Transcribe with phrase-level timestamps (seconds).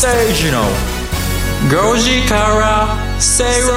[0.00, 3.76] 吉崎誠二の5時から正論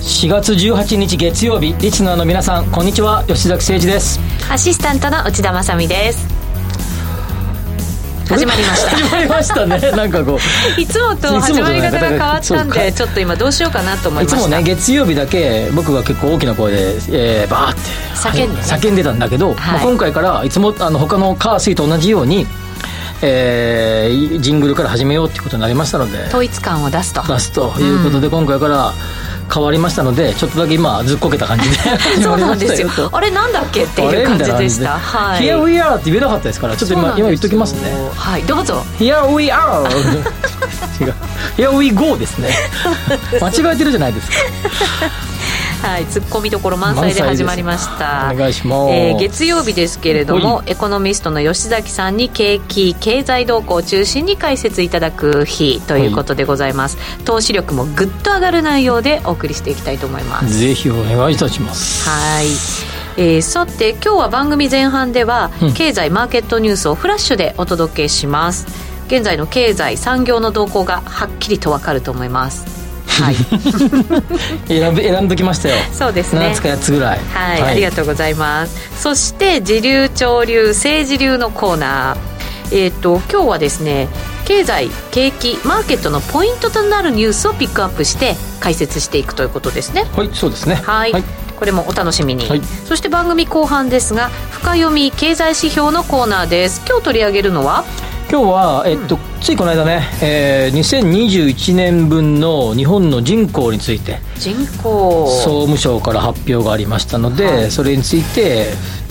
[0.00, 3.22] 4月18日月曜日リスナーの皆さんこんにちは。
[3.26, 4.18] 吉崎誠二です。
[4.50, 6.26] アシスタントの内田まさみです。
[8.26, 8.90] 始まりました。
[8.96, 9.78] 始まりましたね。
[9.92, 10.38] なんかこ
[10.78, 10.80] う。
[10.80, 14.38] いつもと始まり方が変わったんでちょっと今どうしようかなと思いました。
[14.38, 17.80] いつもね月曜日だけ僕が結構大きな声で、えー、バーって
[18.14, 22.46] 叫んで、ね、叫んでたんだけど、はい、まあ、今回からいつもあの他のカースイと同じように
[23.22, 26.24] えー、ジングルから始めようっていうことになりましたので。
[26.28, 27.22] 統一感を出すと。
[27.22, 28.92] 出すということで、うん、今回から
[29.52, 31.76] 変わりましたのでちょっとだけ今ずっこけた感じで
[32.22, 32.88] そうなんですよ。
[33.12, 34.98] あれなんだっけっていう感じでした。
[34.98, 35.42] はい。
[35.42, 37.92] Here we are って言えなかったですからちょっと今今言っときますね。
[38.14, 38.42] はい。
[38.44, 38.84] どうぞ。
[38.98, 39.84] Here we are!
[41.00, 41.14] 違う。
[41.56, 42.50] Here we go ですね。
[43.40, 44.36] 間違えてるじゃないですか
[45.82, 48.30] はい、ツッコミどころ満載で始まりました。
[48.32, 60.58] お願いします、えー、月曜日ですけれどもエコノミストの吉崎さんに景気経済動向を中心に解説いただく日ということでございます、投資力もぐっと上がる内容でお送りしていきたいと思います。
[60.58, 62.08] ぜひお願いいたします。
[62.08, 62.46] はい。
[63.16, 68.66] えー、さて今日は番組前半では、うん、経済マーケットニュースをフラッシュでお届けします
[69.08, 72.79] 現在の経済産業の動向がはっきりとわかると思います
[73.10, 73.34] はい、
[74.68, 75.76] 選べ選んどきましたよ。
[75.92, 76.46] そうですね。
[76.46, 78.76] 7つか8つぐらい、はい、はい、ありがとうございます。
[78.98, 82.30] そして時流潮流政治流のコーナー。
[82.72, 84.08] えっ、ー、と今日はですね
[84.44, 90.06] 経済景気マーケットのポイントとなるニュースをピックアップして解説していくということですね。
[90.14, 90.76] はいそうですね。
[90.76, 91.24] はい、はい。
[91.56, 96.82] これもお楽しみに、はい、そして番組後半ですが深読み経済指標のコーナーです。
[96.88, 97.84] 今日取り上げるのは
[98.30, 105.26] 今日は、えっと、うん、ついこの間ね、えー、2021年分の日本の人口について人口。
[105.42, 108.66] 総務省から発表がありましたので、はい、それについて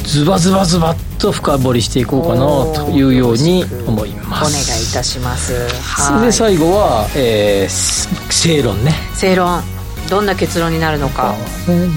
[0.06, 4.70] ズバズバズバッと深掘りしていこうかなというように思います。
[4.70, 5.68] お願いいたします。
[5.98, 8.94] それで最後は、えー、正論ね。
[9.16, 9.62] 正論。
[10.10, 11.36] どんな結論になるのか。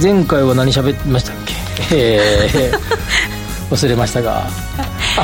[0.03, 1.97] 前回は何喋りましたっけ？
[1.97, 4.49] えー、 忘れましたが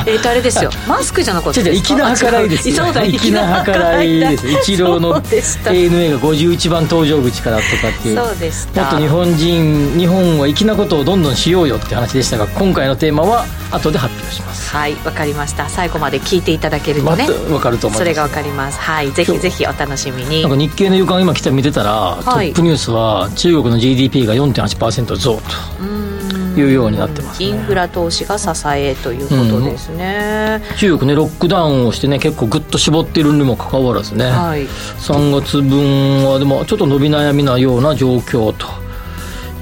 [0.05, 0.69] えっとあれですよ。
[0.87, 1.87] マスクじゃなかったですか？
[1.87, 2.75] 粋な計らいですよ。
[2.93, 4.19] 粋な計らい。
[4.19, 8.15] です一郎の ANA が51番搭乗口からとかっていう。
[8.17, 8.51] そうで
[8.81, 14.69] もっと日本人日本は粋なことをどんどんしようよって話でしたが今回のテーマは後で発表します。
[14.75, 15.67] はいわかりました。
[15.69, 17.27] 最後まで聞いていただけるとね。
[17.51, 17.99] わかると思います。
[17.99, 18.79] それがわかります。
[18.79, 20.41] はいぜひぜひお楽しみに。
[20.43, 21.91] なんか日経の予感今来て見てたら、
[22.23, 25.41] はい、トップニュースは中国の GDP が4.8%増と。
[25.81, 26.18] うん
[26.55, 38.67] いうようになってます、ね、インフラ投資が支えということですね、うん、中国ねロックダウンをしてね結構ぐっと絞っているにもかかわらずね、はい、3月分はでもちょっと伸び悩みなような状況と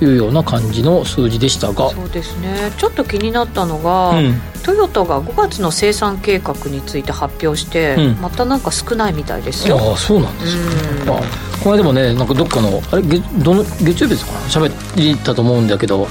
[0.02, 1.90] いうような感じの数字でしたが。
[1.90, 2.72] そうですね。
[2.78, 9.78] ちょっと気になったのが、うん、トヨタが5月の生産計画について発表して、うん、またなんか少ないみたいですよ。
[9.80, 10.58] ああそうなんです
[11.06, 11.22] か、うん、
[11.64, 16.08] これでもねなんかどっかのあれ月どの月曜日ですか喋ったと思うんだけど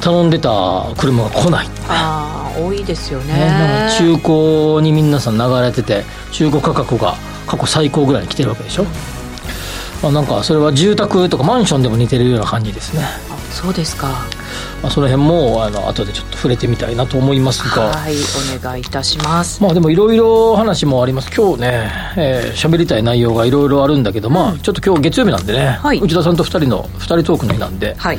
[0.00, 3.34] 頼んでた車が来ない、ああ多いですよね。
[3.34, 7.14] ね中古に皆さん流れてて中古価格が
[7.46, 8.84] 過去最高ぐらいに来てるわけでしょ、
[10.02, 13.02] まあ、なんかそれは住宅とかマンションでも似てるような感じですね。
[13.50, 14.24] そうですか
[14.82, 17.88] まあ、その辺もあの後でちょっと触れてみたいなと思いますが。
[17.88, 18.14] はい
[18.56, 19.62] お願いいたします。
[19.62, 21.30] まあでもいろいろ話もあります。
[21.34, 28.18] 今日ね喋、えー、りたい内容がいろいろあるんだけど、うん、まあちょっと今日月曜日なんでね、はい、内田さんと2人の2人トークの日なんで、はい。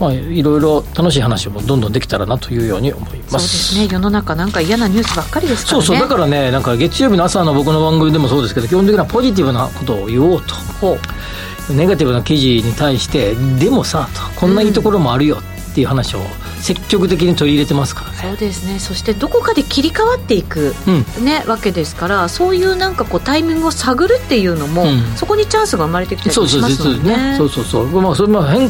[0.00, 3.74] まあ、いろいろ楽しい話もどんどんできたらなというように思います。
[3.74, 5.86] そうですね世の中なんか嫌なニュースばっかりですからね。
[5.86, 10.98] そうそうだからねなんか月曜日の朝の僕の番組でもそうですけど基本的にはポジティブなことを言おうと
[11.72, 15.38] ネガティブな記事に対してでもさとこんないいところもあるよ
[15.76, 18.16] っていう話を、うん積極的に取り入れてますからね。
[18.16, 18.80] そうですね。
[18.80, 27.36] そしてどこかで切り替わっていく、うん、ね、わけですからそういうなんかこうタイミングを探るっていうのも、うん、そこにチャンスが生まれてきたりしますもんね。
[27.36, 28.62] そうそうそうまあそれまあ変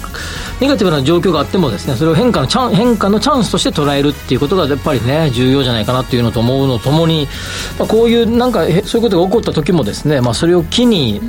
[0.61, 7.29] ネガティブな状況があってもですねそれを変化のチャン変化のチャンスとして捉えるっていうことがやっぱりね重要じゃないかなっていうのと思うのともに、
[7.79, 11.21] まあ、こういうなんかそういうことが起こった時もですね、まあ、それを機に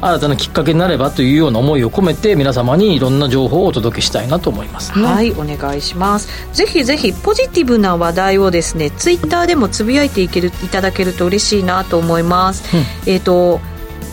[0.00, 6.28] 新たなきっかけになればというような思いを込めて皆様にいろんな情報をお届けしたいなと思います、ね、はいお願いします。
[6.52, 13.58] ぜひぜひポジティブな話題をですねツイッターでもつぶやいていけるいただけると嬉しいなと思います、うん、えっ、ー、と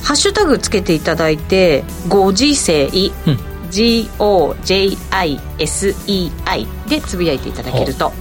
[0.04, 2.86] ハッシュタグつけていただいて「ご時世」
[3.28, 3.40] うん。
[3.72, 5.40] GOJISEI
[6.88, 8.13] でつぶやいていただけると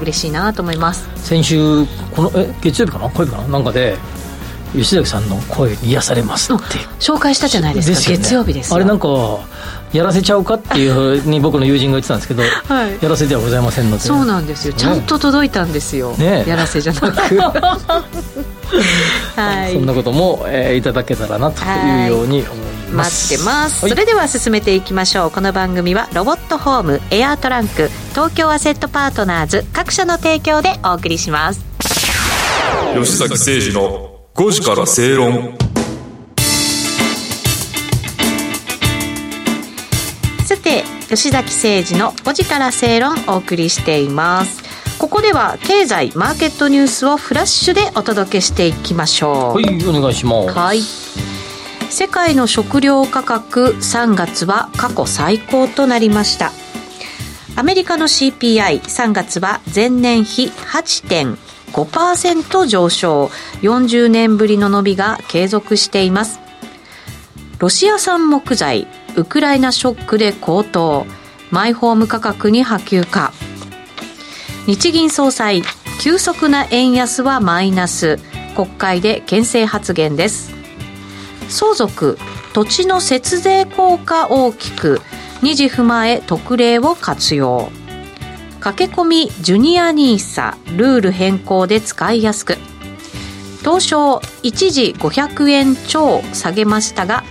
[0.00, 1.06] 嬉しいなと思います。
[1.16, 1.84] 先週
[2.14, 3.10] このえ月曜日かな？
[3.10, 3.48] 火曜日かな？
[3.48, 3.98] なんかで
[4.74, 6.62] 吉崎さんの声に癒されますって。
[6.98, 8.22] 紹介したじゃないですかですよね。
[8.22, 8.76] 月曜日ですよ。
[8.76, 9.08] あれなんか
[9.92, 12.98] やらせちゃうかっていうふうに僕の友人が言ってたんですけど、 はい。
[13.00, 14.02] やらせではございませんので。
[14.02, 14.74] そうなんですよ。
[14.74, 16.44] ちゃんと届いたんですよ、ね。
[16.46, 17.38] やらせじゃなく。
[19.36, 19.72] はい。
[19.72, 22.56] そんなことも、えーいただけたらなというように思い
[22.92, 23.32] ます。
[23.32, 25.30] 待ってます、はいそれでは進めていきましょう。
[25.30, 31.60] この番組はロボットホームエアートランク東京アセットパートナーズ各社の提供でお送りします。
[32.94, 35.56] 吉崎誠二の5時から正論。
[40.44, 44.64] さて吉崎誠二の5時から正論お送りしています。
[44.98, 49.54] ここでは経済マーケットニュースをフラッシュでお届けしていきましょう。
[49.54, 50.58] はいお願いします。
[50.58, 50.80] はい。
[51.88, 56.50] 世界の食料価格3月は過去最高となりました。
[57.54, 60.50] アメリカの CPI3 月は前年比
[61.72, 63.30] 5%上昇。
[63.62, 66.40] 40年ぶりの伸びが継続しています。
[67.58, 71.06] ロシア産木材ウクライナショックで高騰。
[71.50, 73.32] マイホーム価格に波及か。
[74.66, 75.62] 日銀総裁
[76.00, 78.18] 急速な円安はマイナス。
[78.54, 80.52] 国会で牽制発言です。
[81.48, 82.18] 相続
[82.52, 85.00] 土地の節税効果大きく。
[85.42, 87.70] 二次踏まえ特例を活用。
[88.64, 92.56] 駆け込みジュニア NISA ルール変更で使いやすく。
[93.62, 97.24] 当初一時500円超下げましたが、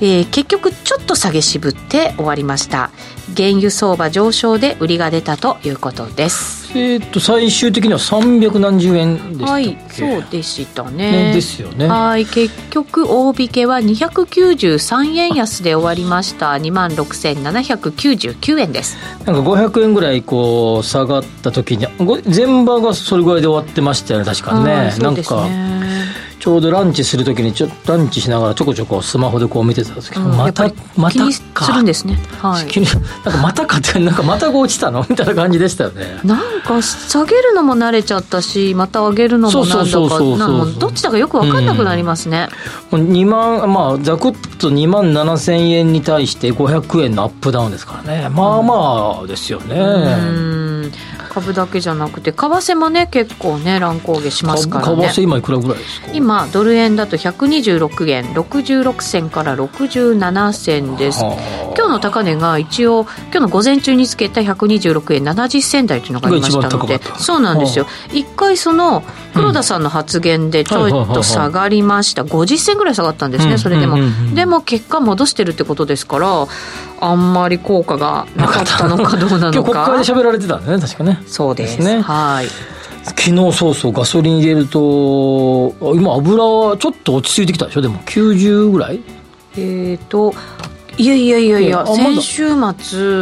[0.00, 2.90] えー結局ちょっと下げ渋って終わりました。
[3.36, 6.57] 原油相場上昇で売りが出たということです。
[6.74, 11.30] えーっと最終的には300何十円でしたはいそうでしたね。
[11.30, 11.86] ねですよね。
[11.86, 16.52] はい結局大引けは293円安で終わりました。
[16.52, 18.96] 2万6799円です。
[19.24, 30.64] なんか500円ぐらいこう下がった時にご前場がそれぐらいで終わってましたよね確かね、はいそうんですなかねちょうどランチする時にちょっとランチしながらちょこちょこスマホでこう見てたんですけど、うんまた
[30.96, 31.70] また気にすか？
[31.74, 32.14] るんですね。
[32.38, 32.66] はい。
[33.22, 35.04] なんかまたかってなんかまたが落ちたの？
[35.10, 36.20] みたいな感じでしたよね。
[36.24, 42.48] なんか下げるのも慣れちゃったしまた上げるのもなんだかどっちだかよく分かんなくなりますね、
[42.90, 48.30] もう2万まあざくっと2万7000円に対して500円のアップダウンですからね。
[48.30, 49.84] まあまあですよね、う
[50.64, 50.67] ん
[51.28, 55.08] 株だけじゃなくて為替もね結構ね乱高下しますからね。
[55.10, 56.08] 為替今いくらぐらいですか？
[56.12, 61.22] 今ドル円だと126円66銭から67銭です。
[61.22, 61.74] はあ。
[61.76, 67.00] 今日の高値が一応今日の午前中につけた126円70銭台というのがありましたので。
[67.18, 67.86] そうなんですよ。
[68.12, 69.04] 一回その
[69.34, 72.22] 黒田さんの発言でちょっと下がりました。
[72.24, 73.50] 50銭ぐらい下がったんですうん。
[73.50, 73.94] ねそれでも。
[73.94, 74.34] うんうんうん。
[74.34, 76.46] でも結果戻してるってことですから
[77.00, 81.22] あんまり効果がなかったのかどうな今日のか国会で喋られてたんだね確かね。
[81.26, 81.78] そうです。
[81.78, 82.00] ね。
[82.00, 82.46] はい。
[83.04, 87.80] 昨日そうそうガソリン入れるとあ今油はちょっと落ち着いてきたでしょ？
[87.80, 89.00] でも90ぐらい？
[89.56, 90.34] えーと
[90.98, 91.96] いやいやいやいやいやあまだ。
[91.96, 92.56] 先週末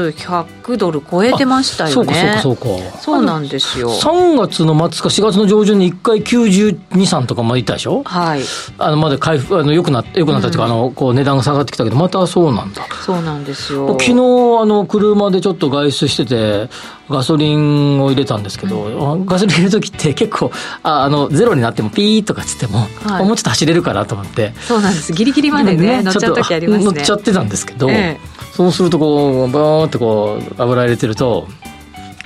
[0.08, 2.98] 100ドル超えてましたよそうかねそうかそうか。
[2.98, 3.90] そうなんですよ。
[3.90, 8.02] 3月の末か4月の上旬に1回923とかまでいったでしょ？
[8.04, 8.40] はい。
[8.78, 12.82] あのまだ回復あの良くな良くなったっていうか、あのこう値段が下がってきたけどまたそうなんだ。
[13.04, 13.88] そうなんですよ。
[13.88, 16.70] 昨日あの車でちょっと外出してて
[17.08, 20.50] ガソリンを入れたんですけど、ガソリン入れる時って結構
[20.82, 23.24] ああのゼロになってもピーとかつっても、はい。
[23.24, 24.52] もうちょっと走れるかなと思って。
[24.60, 25.12] そうなんです。
[25.12, 26.84] ギリギリまでね乗っちゃう時ありますね。
[26.84, 28.20] 乗っちゃってたんですけど、ええ。
[28.52, 31.46] そうするとこうバーンってこう油入れてると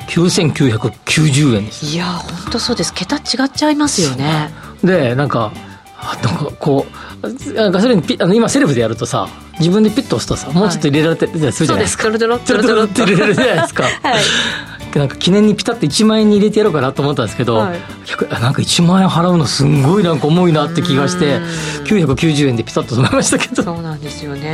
[0.08, 2.94] 9990円でしいや本当そうです。
[2.94, 4.50] 桁違っちゃいますよね。
[4.80, 5.52] たでなんか
[6.02, 6.86] あなんかこ
[7.22, 9.28] うガソリンピあの今セルフでやるとさ
[9.58, 13.82] 自分でピッと押すとさもうちょっと入れられてるじゃないですすか、トロトロトトロトロトロロって入れられるじゃないですか。
[13.84, 14.22] はい
[14.98, 17.78] なんか記念にピタッと1万円に入れてやろうかなと思ったんですけど、はい。
[18.06, 21.44] 100あなんか1万円払うのすんごいなんか重いなって気がしてうん。
[21.84, 23.62] 990円でピタッと止めましたけど。
[23.62, 24.52] そうなんですよね。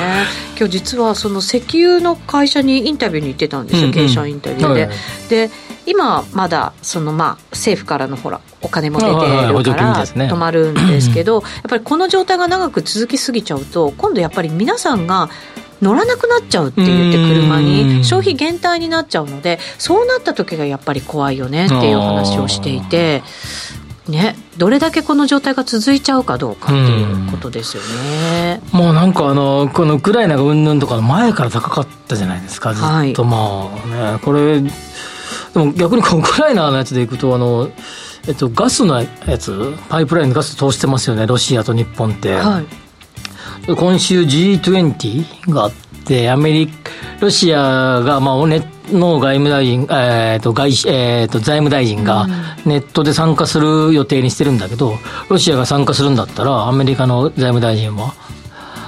[0.58, 3.94] 今日実はその石油の会社にインタビューに行ってたんですよ、うんうん。
[3.94, 4.96] 経営者インタビューで、はい
[5.28, 5.50] で
[5.86, 15.30] 今まだそのまあ政府からのほらお金も出てるから止まるんですけどやっぱりこの状態が長く続きすぎちゃうと今度やっぱり皆さんが
[15.82, 17.64] 乗らなくなっちゃうって言って車うん。
[17.64, 23.22] に消費減退になっちゃうのでそうなった時がやっぱり怖いよねっていう話をしていて。
[24.08, 28.60] ね、どれだけこの状態が続いちゃうかどうかっていうことですよね。
[28.70, 33.10] もうなんかあのこのウクライナがうんぬんとかの前から高かったじゃないですかずはい。
[33.10, 34.70] っとまあねこれで
[35.56, 37.68] も逆にウクライナのやつでいくとあの
[38.28, 42.85] えっと、ガスのやつパイプラインのガス通してますよねロシアと日本って、はい
[43.74, 45.72] 今週 G20 があっ
[46.04, 52.26] てアメリカロシアがまあねの外務大臣、えーと外えー、と財務大臣が
[52.64, 54.94] ネットで参加する予定にしてるんだけど、
[55.28, 58.14] ロシアが参加するんだったら、アメリカの財務大臣は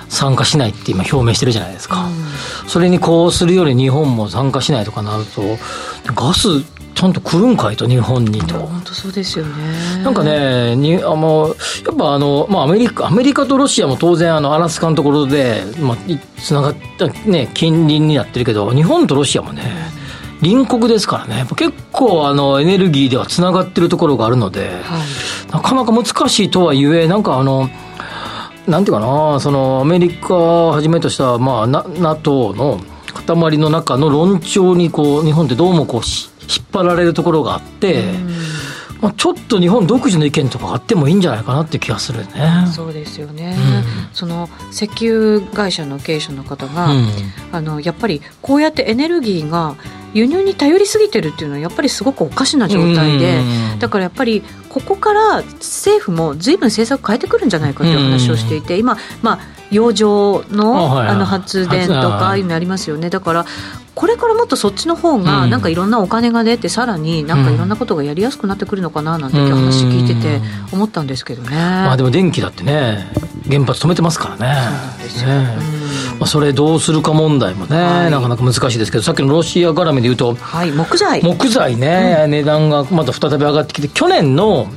[0.08, 2.08] 参加しないって今表明してるじゃないですか。
[2.68, 5.42] それにこうするより日本も参加しないとかなると、
[6.14, 6.49] ガス
[6.99, 8.59] ちゃんと来るんかいと、日本にと。
[8.59, 10.02] 本当そうですよね。
[10.02, 11.55] なんかね、にあの
[11.87, 15.97] やっぱあの、まあ、アメリカ、アメリカとロシアも当然、あのアラスカのところで、まあ、
[16.43, 19.62] つながった、ね、近隣になってるけど、日本とロシアもね、
[20.43, 27.71] 隣国ですからね、結構あのエネルギーではつながってるところがあるので、はい、なかなか難しいとはいえ、なんかあの、
[28.67, 32.81] なんていうかな、そのアメリカをはじめとした、まあ、NATO の
[33.25, 36.02] 塊の中の論調にこう、日本ってどうもこう、
[36.49, 38.05] 引っ張られるところがあって、
[39.00, 42.67] まあ、ちょっと日本独自の意見とかあってもいいんじゃないかなって気がするね。
[42.75, 47.07] そうですよね、うん、その石油会社の経営者の方が、うん、
[47.52, 49.76] あのやっぱりこうやってエネルギーが
[50.14, 53.43] 輸入に頼りすぎてるっていうのはやっぱりすごくおかしな状態で、
[53.78, 59.38] だからやっぱりここから政府もずいぶん政策変えてくるんじゃないかという話をしていて、今、まあ、
[59.71, 63.11] 洋上のあの発電とかいうのありますよね。
[63.11, 63.47] だから
[63.95, 70.41] これからもっとそっちの方が、なんかいろんなお金が出て、さらになんかいろんなことがやりやすくなってくるのかななんて話聞いてて
[70.73, 71.57] 思ったんですけどね。
[71.57, 73.11] まあでも電気だってね、
[73.51, 74.55] 原発止めてますからね。
[74.99, 75.59] そうですよ、ね。
[76.21, 81.21] まあ、それどうするか問題もね、はい、なかなか難しいですけど、さっきのロシア絡みで言うと、はい、木材。
[81.23, 84.69] 木材ね、うん、値段がまた再び上がってきて、去年の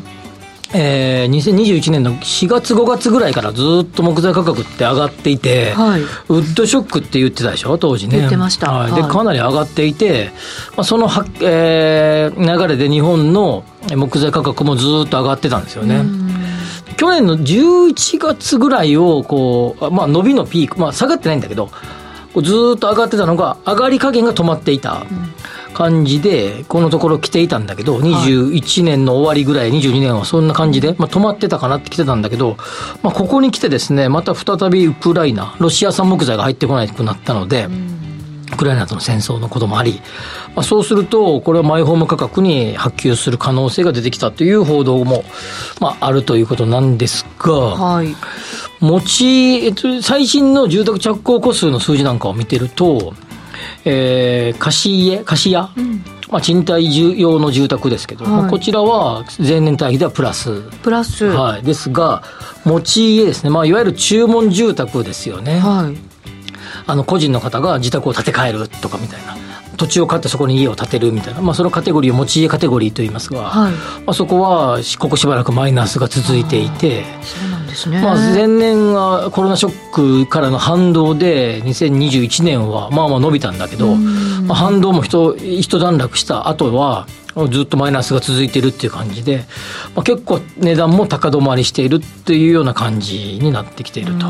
[0.73, 6.05] えー、2021年の4月5月ぐらいからずっと木材価格って上がっていて、はい、ウ
[6.39, 7.77] ッドショックって言ってたでしょ？
[7.77, 8.17] 当時ね。
[8.17, 10.31] 言ってました、はい、でかなり上がっていて、
[10.77, 16.03] まあ、そのは、えー、流れで日本の木材価格もずっと上がってたんですよね。
[16.97, 21.69] 去年の11月ぐらいをこう、まあ、伸びのピーク、まあ、下がってないんだけど
[22.35, 22.41] ず
[22.75, 25.33] っと上がってたのが上がり加減が止まっていた、うん
[25.71, 32.57] 感じで、このところ来ていたんだけど、21年の終わりぐらい、22年はそんな感じで、まあ、止まってたかなって来てたんだけど、
[33.01, 37.67] まあ、ここに来てですね、また再びウクライナ、ロシア産木材が入ってこなくなったので、
[38.53, 40.01] ウクライナとの戦争のこともあり、
[40.55, 45.23] まあ、そうすると、これはマイホーム価格に波及する可能性が出てきたという報道も、
[45.79, 48.15] まあ、あるということなんですが、はい、
[48.79, 53.13] 持ち、えっと、最新の住宅着工戸数の数字なんかを見てると、
[53.85, 60.61] えー、貸家、貸家、うん、まあ、賃貸用の住宅ですけど、はい、こちらは前年対比ではプラス。
[60.83, 61.25] プラス。
[61.25, 61.63] はい。
[61.63, 62.23] ですが、
[62.63, 63.49] 持ち家ですね。
[63.49, 65.59] まあ、いわゆる注文住宅ですよね。
[65.59, 65.97] はい。
[66.87, 69.35] あの、個人の方が自宅を建て替えるとかみたいな。
[69.77, 77.03] 土地を買ってそこに家を建てるみたいな、まあ、そのカテゴリーを持ち家カテゴリーといいますが、はい、まあ、そこはここしばらくマイナスが続いていて
[77.71, 87.07] ですね、まあ、前年はコロナショックからの反動で2021年はまあまあ伸びたんだけど、まあ、反動も一一段落した後は
[87.49, 89.45] ずっとマイナスが続いているっていう感じで、
[89.95, 94.27] まあ、結構値段も高止まりしているっていうような感じになってきていると。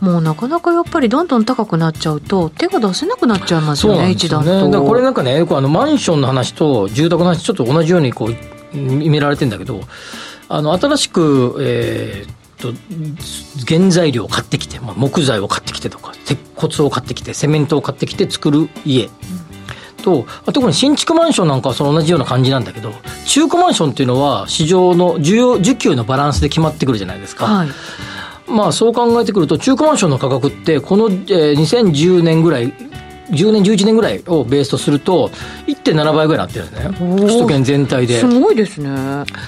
[0.00, 4.84] もうなかなかやっぱりどんどん高くなっちゃうと手が出せなくなっちゃいますよね、一段と。
[4.84, 9.80] これなんかね、よくあのマンションの話と住宅の話ちょっと同じようにこう見られてんだけど、
[10.48, 12.72] あの新しく、えー、と
[13.66, 19.08] 原材料を買ってきて、まあ、木材を買ってきてとか鉄骨を買ってきてセメントを買ってきて作る家、
[20.00, 22.92] と、特に新築マンションなんかはその同じような感じなんだけど、
[23.26, 27.46] 中古マンションっていうのは市場の需要、需給のバランスで決まってくるじゃないですか。
[27.46, 27.68] はい、
[28.48, 32.72] まあそう考えてくると、中古マンションの価格って、この、えー、2010年ぐらい、
[33.30, 35.30] 10年、11年ぐらいをベースとすると、
[35.66, 38.20] 1.7倍ぐらいになってるんですね、首都圏全体で。
[38.20, 38.90] すごいですね。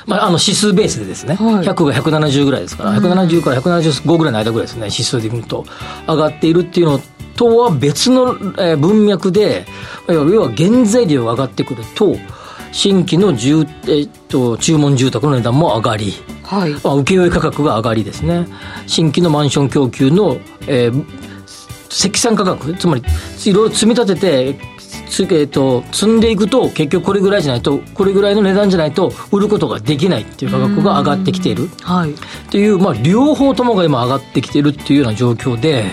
[0.06, 5.64] まあ、あの指数ベースでですね、はい、100が170ぐらいですから、170から175ぐらいの間ぐらいですね、指数で見ると、
[6.06, 7.00] 上がっているっていうの
[7.36, 9.66] とは別の文脈で、
[10.08, 12.16] 要は原材料が上がってくると、
[12.72, 18.46] 新規の住、えっと、注文住宅の値段も上がり、はい、まあ、請負価格が上がりですね、
[18.86, 21.04] 新規のマンション供給の、えー、
[21.92, 23.02] 積算価格、つまり
[23.44, 24.72] いろいろ積み立てて、
[25.08, 31.68] つえーと、積んでいくと結局これぐらいじゃないとこれぐらいの値段じゃないと売ることができないっていう価格が上がってきている。
[31.68, 35.84] っていう、まあ、両方ともが今上がってきているっていうような状況で。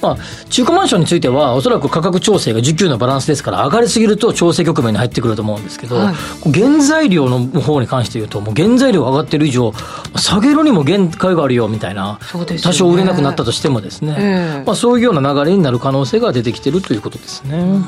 [0.00, 0.16] まあ、
[0.48, 9.72] 中古マンションについては、おそらく価格調整が需給のバランスですから、上がりすぎると調整局面に入ってくると思うんですけど、はい、原材料の方に関して言うと、もう原材料が上がってる以上、
[10.16, 12.18] 下げるにも限界があるよみたいな、
[12.48, 17.58] ね、多少売れなくなったとしてもですね、えー、まあ、そういうような流れになる可能性が出てきてるということですね。
[17.58, 17.84] うん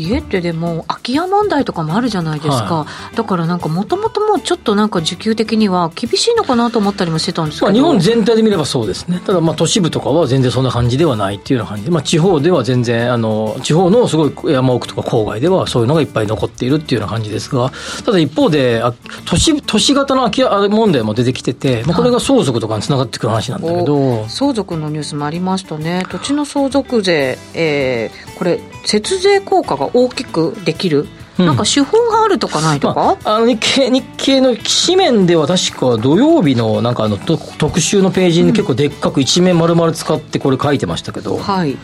[0.00, 9.20] 家ってでも空き家問題とかもあるじゃないですか、はい、だからなんかもともともうちょっとなんか需給的には厳しいのかなと思ったりもしてたんですけど、まあ、日本全体で見ればそうですね。
[9.24, 11.84] ただまあ都市部とかは全然そんな感じではないっていうような感じ。
[11.84, 17.70] で、まあ、地方では全然あの地方のすごい山奥とか郊外ではそういうのがいっぱい残っているっていうような感じですが。
[18.04, 18.82] ただ一方で
[19.26, 26.04] 都市都市型の空き家問題も出てきてて、まあ、これが相続とかにつながってくる話なんだけど、相続のニュースもありましたね。
[26.10, 31.06] 土地の相続税、えー、これ節税効果が大きくできる？
[31.38, 32.94] なんか手法があるとかないとか、
[33.24, 41.78] まあ、あの日経日経の紙面では確か土曜日のなんかあの特集のページに結構でっかく一面丸々使ってこれ書いてましたけど、はい。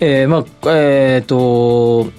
[0.00, 2.10] えー、まあえっ、ー、と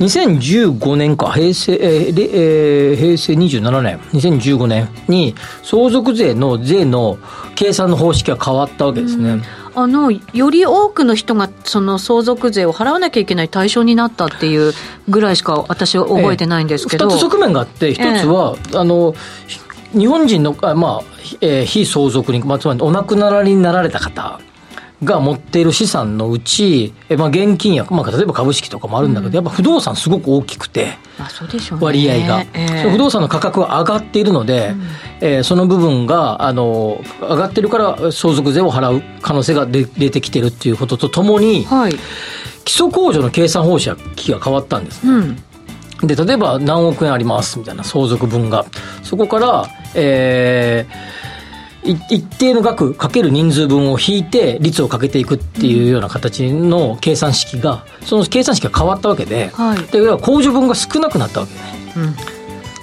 [0.00, 7.16] 2015年か、平成、えーえー、平成27年、2015年に相続税の税の
[7.54, 9.30] 計算の方式が変わったわけですね。
[9.30, 9.42] うん
[9.74, 14.72] あのより多くの人がその相続税を払わなきゃいけない対象になったっていう
[15.08, 19.14] ぐらいしか私は覚えてないんですけど、えー、2つ側面があって一つは、えー、あの
[19.92, 21.02] 日本人のあ、まあ
[21.40, 24.40] えー、非相続人、まあ、つまりお亡くなりになられた方
[25.04, 34.82] が持っている資産のうち、えまあ、現金や、まあ、例えば株式とかもあるんだけど、うん、やっぱ不動産すごく大きくて、あそうでしょうね、割合が、えー、不動産の価格は上がっているので、うん、
[35.20, 41.92] えー、その部分があの上がってるから相続税を払う可能性が出てきてるっていうこととともに、はい、
[42.64, 45.12] 基礎控除の計算方式が変わったんですね。
[45.12, 45.36] うん
[46.06, 48.66] で例えば何億円ありますみたいな相続分が
[49.02, 51.23] そこから、えー、
[51.84, 61.52] 一定の額かける人数分を引いて率をかけていくっていうような形の計算式がその計算式が変わったわけで,、はい、で控除分が少なくなったわけ。
[61.52, 61.60] ね、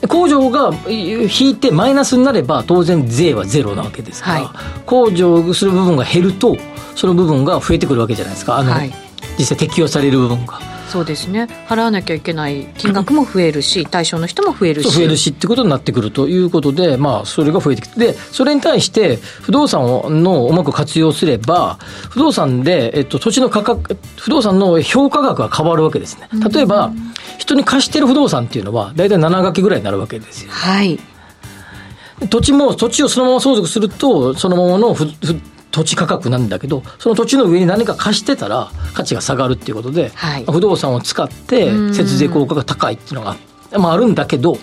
[0.03, 6.57] うん、控除が引いてマイナスになれば当然税はゼロなわけですから、はい、控除する部分が減ると
[6.95, 8.57] その部分が増えてくるわけじゃないですか。
[8.57, 8.93] あの、はい、
[9.37, 10.70] 実際適用される部分が。
[10.91, 11.47] そうですね。
[11.69, 14.91] 払わなきゃいけない金額も増えるし、 対象の人も増えるし。
[14.91, 21.77] 増えるしってことになってくるということで、まあ、それが増えてきてでそれに対して不動産をのうまく活用すれば
[22.09, 26.27] 不動産で、えっと、土地の価格不動産の評価額が変わるわけですね。
[26.53, 26.91] 例えば、
[27.37, 30.51] 人に貸してる不動産っていうのは大体7掛けぐらいになるわけですよ。
[30.51, 30.99] はい。
[32.29, 35.11] 土地も土地をそのまま相続するとそのままのふふ
[35.71, 43.50] 土地価格なんだけどその土地の上に何か貸してたら価値が下がるっていうことで、はい、不動産を使って節税効果が高いっていうのがあって。
[43.77, 44.61] まあ、あるんだけど、はい、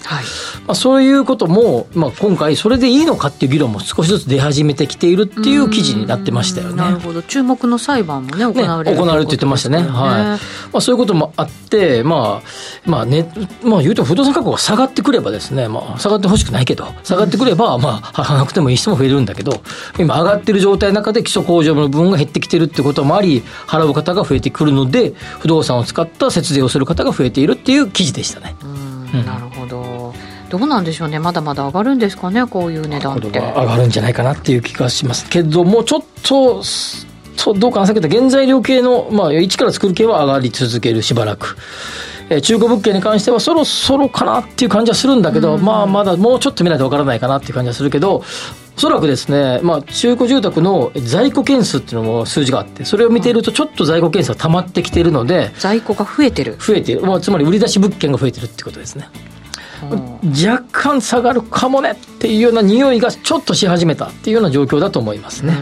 [0.66, 6.76] まあ、そういうことも、まあ、今回それでいいのかっていう議論も少しずつ出始めてきているっていう記事になってましたよね。
[6.76, 9.78] なるほど注目の裁判もね行われる、ね、行われるって言ってましたね。
[9.78, 10.38] はいま
[10.74, 13.30] あ、そういうこともあって、まあまあね
[13.62, 19.62] まあ、言うと不動産価格が下がってくればですね、まあ、下がってほしくないけど下がってくれば、まあ、払わなくてもいい人も増えるんだけど
[19.98, 28.54] 今上がってる状態の中で基礎控除の部分が減ってきてるってこともあり払う方が増えてくるので不動産を使った節税をする方が増えているっていう記事でしたね。
[29.24, 30.14] なるほど。
[30.50, 31.18] どうなんでしょうね。
[31.18, 33.38] まだまだ上がるんですかねこういう値段って。
[33.38, 36.62] 上がるんじゃないかなっていう気がしますけどもちょっと
[37.38, 41.56] とどうかなさっき言った原材料系の、まあ、一から作る系は上がり続けるしばらく。
[42.30, 48.22] え中古物件に関してはそろそろかなっていう感じはするんだけど、まあまだもうちょっと見ないとわからないかなっていう感じはするけど、
[48.78, 56.56] おそらくですね、まあ、中古住宅の在庫件数っていうのも数字があって、それを見ていると、ちょっと在庫件数が溜まってきているので、在庫が増えてる。
[56.60, 59.08] 増えている、まあ、つまり売り出し物件が増えてるってことですね。
[60.46, 65.54] 若干下がるかもねっていうような匂いがちょっとし始めたっていうような状況だと思いますね。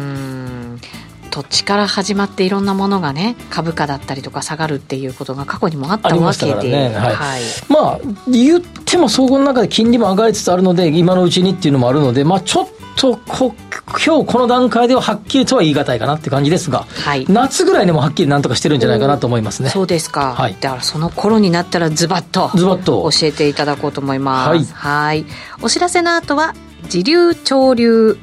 [1.31, 6.95] 土地から始まっていろんなものがね株価だったりとか下がるっていうことが過去にもあったわけで、ね。
[6.95, 8.01] はい、はい、まあ
[8.31, 13.55] 言っても総合の中で金利も上がりつつあるので今のうちにっていうのもあるのでまあちょっとこ
[13.87, 19.69] 今日この段階でははっきりとは言い難いかなって感じですが、はい、夏ぐらいでもはっきりなんとかしてるんじゃないかなと思いますね。
[19.71, 20.35] そうですか。
[20.35, 24.75] はい、だからその頃になったらズバッとズバッと教えていただこうと思います。
[24.75, 25.25] はい。
[25.63, 26.55] お知らせの後は
[26.89, 28.19] 時流潮流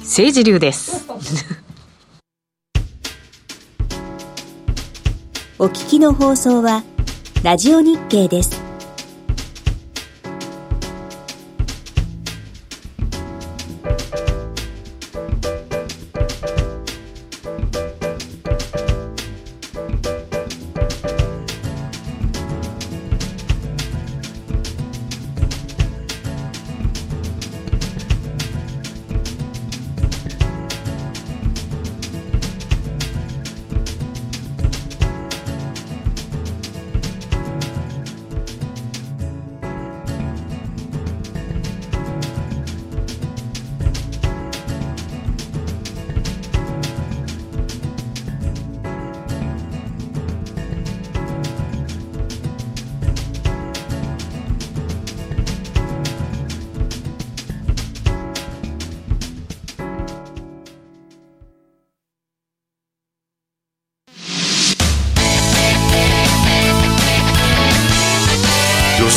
[0.00, 1.06] 政治流です。
[5.58, 6.82] お聞きの放送は
[7.42, 8.71] ラジオ日経です。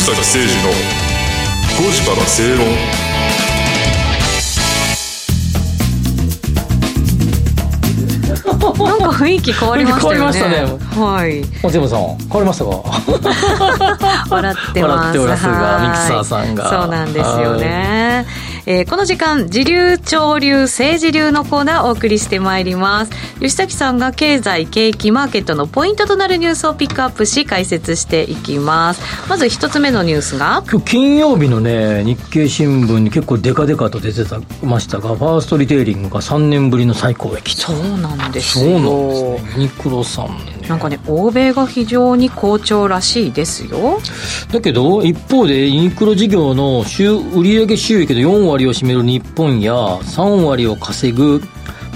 [0.03, 0.69] 誠二の
[1.79, 2.65] 5時から正論。
[8.77, 10.33] なんか雰囲気変わりましたよね。
[10.35, 11.41] 変わりましたはい。
[11.63, 12.71] 松山さん変わりましたか？
[14.29, 14.97] 笑ってます。
[14.97, 16.69] 笑っておりますがはいミキサーさんが。
[16.69, 18.25] そうなんですよね、
[18.67, 23.11] えーこの時間時流潮流政治流のコーナーをお送りしてまいります。
[23.35, 29.29] 吉崎さんが経済景気マーケットのポイントとなるニュースをピックアップし解説していきます。
[29.29, 30.63] まず一つ目のニュースが？
[30.67, 37.71] 今日金曜日のね日経新聞に結構デカデカと出てたましたがファーストリテイリングが3年ぶりの最高益と。
[37.71, 39.51] そうなんですそうよなんですね。
[39.57, 43.99] ユニクロさんねなんかね欧米が非常に好調らしいですよ。
[44.51, 51.41] だけど一方でユニクロ事業の収売上収益の4割を占める日本や3割を稼ぐ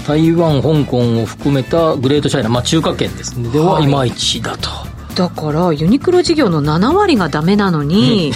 [0.06, 3.38] 台湾香港を含めたグレートチャイナ、まあ、中華圏です。
[3.38, 3.84] ねでははい。
[3.84, 4.70] いまいちだと、
[5.14, 8.32] だからユニクロ事業の7割がダメなのに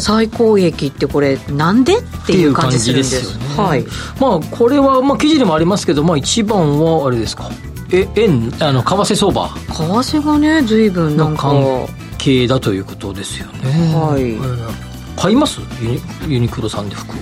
[0.00, 1.98] 最高益ってこれなんで？
[1.98, 3.56] っていう感じするんですよね。
[3.56, 3.84] はい。
[4.20, 7.50] まあこれはまあ記事でもありますけど、まあ、一番はあれですか
[7.92, 9.48] え円あの為替相場。
[9.48, 9.72] 為
[10.18, 11.52] 替がね随分なんか。
[11.52, 13.94] の関係だということですよね。
[13.94, 14.22] はい。
[14.22, 15.60] えー買います？
[15.80, 15.90] ユ
[16.26, 17.14] ニユニクロさんで服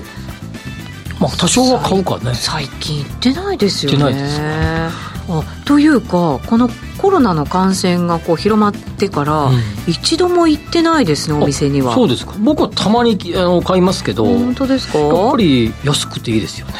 [1.18, 2.32] まあ多少は買うかね。
[2.34, 3.98] 最近行ってないですよね。
[3.98, 6.68] 行ってないですあというかこの
[7.00, 9.58] コロナの感染がこう広まってから、うん。
[9.86, 11.92] 一度も行ってないですねお店には。
[11.92, 12.34] あそうですか。
[12.40, 14.98] 僕はたまにあの買いますけど本当ですか？
[14.98, 16.74] やっぱり安くていいですよね。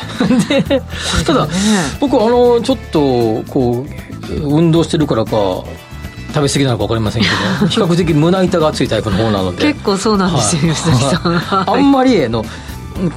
[0.68, 0.82] で
[1.24, 1.52] ただね
[2.00, 3.86] 僕はあのちょっとこ
[4.30, 7.28] う運動してるからか食べ過ぎなのか分かりませんけ
[7.62, 9.72] ど 比較的胸板が厚いタイプの方なので。
[9.72, 10.74] 結構そうなんですよ、はい。
[10.76, 11.64] 吉崎さんは。
[11.66, 12.44] あんまりあの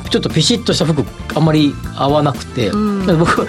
[0.10, 1.04] ちょっとピシッとした服
[1.36, 3.18] あんまり合わなくて、うん。
[3.20, 3.46] 僕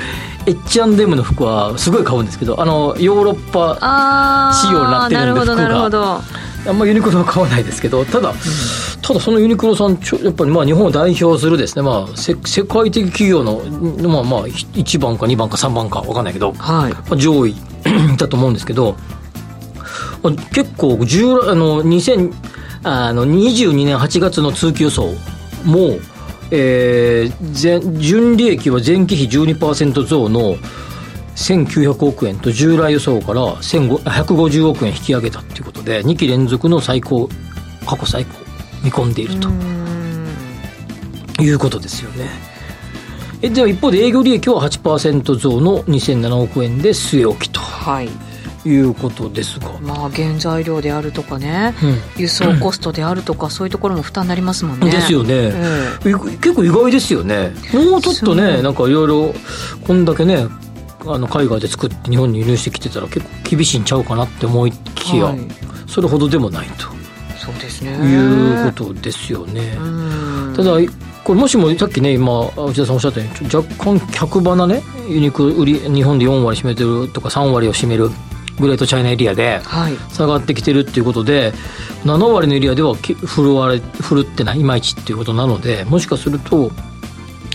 [0.46, 5.54] H&M の服はすごい買うんですけどあのヨーロッパ仕様になってるんで服が。
[5.56, 6.20] なるほど。
[6.66, 8.32] あんまユニクロは買わないですけどただ、
[9.02, 13.60] ただそのユニクロさんちょやっぱりまあ日本を代表するですね、まあ、せ世界的企業の
[14.08, 16.92] まあまあ1番か2番か3番か分かんないけど、はい。
[16.92, 17.54] まあ上位
[18.16, 18.96] だと思うんですけど
[20.22, 22.32] まあ結構10あの2000
[22.84, 25.12] あの22年8月の通期予想
[25.64, 25.98] も、
[26.56, 30.54] えー、前純利益は前期比12%増の
[31.34, 37.28] 1900億円と従来予想から1500 150億円引き上げたということで2期連続の最高
[37.84, 38.38] 過去最高
[38.84, 39.48] 見込んでいると
[41.42, 42.28] いうことですよね。
[43.42, 47.60] えでは一方で営業利益は8%増の2007億円で据え置きと。
[47.60, 48.08] はい
[48.68, 51.74] いうことですが、まあ原材料であるとかね、
[52.16, 54.90] う輸送コストであるとか、そういうところも負担になりますもんね。
[54.90, 55.52] ですよね、
[56.04, 57.52] えい結構意外ですよね。
[57.72, 59.34] もうちょっとねなんかいろいろ
[59.86, 60.46] こんだけね
[61.06, 65.38] あの海外で作って日本に輸入してきてたら結構厳しいんちゃうかなって思いきや、はい。
[65.86, 66.68] それほどでもない
[67.38, 67.96] そうですね。
[67.98, 70.54] ということですよね、うん。
[70.56, 70.72] ただ
[71.24, 78.10] これもしもさっきね今内田さんおっしゃったように若干客花ねユニクロ売り日本で4割占めてるとか3割を占める
[78.60, 79.96] グレートチャイナエリアではい。
[80.12, 81.52] 下がってきてるっていうことで
[82.04, 86.70] 7割のエリアではき振るわれ振るってないいまいちっていうことなのでもしかすると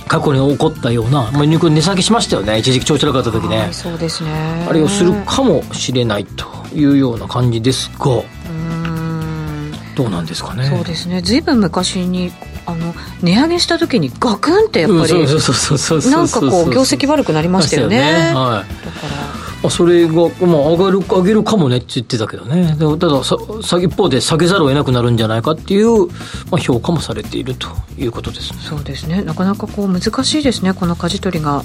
[0.07, 2.57] 過去に起こったような、まあ、ユニクロ値下げしましたよね。
[2.57, 4.65] 一時期調子悪かった時ね、はいそうですね。
[4.67, 8.19] あれをするかもしれないというような感じですがう
[8.51, 9.71] ん。
[9.95, 10.65] どうなんですかね。
[10.65, 11.21] そうですね。
[11.21, 12.31] ずいぶん昔に
[12.65, 17.99] あの値上げした時にガクンってやっぱり、うんそうそうそうそうそうなんかこう業績悪くなりましたよね。
[17.99, 18.05] はい。
[18.25, 19.18] だからま
[19.63, 20.29] あ、それが、まあ、
[20.71, 22.75] 上がる上げるかもねって言ってたけどね。
[22.77, 26.13] でもただささ一方で下げざるを得なくなるんじゃないかっていう、ま
[26.53, 27.67] あ、評価もされていると
[27.97, 29.21] いうことですね、そうですね。
[29.21, 31.57] なかなかこう難しいですねこの舵取りが。
[31.57, 31.63] うん、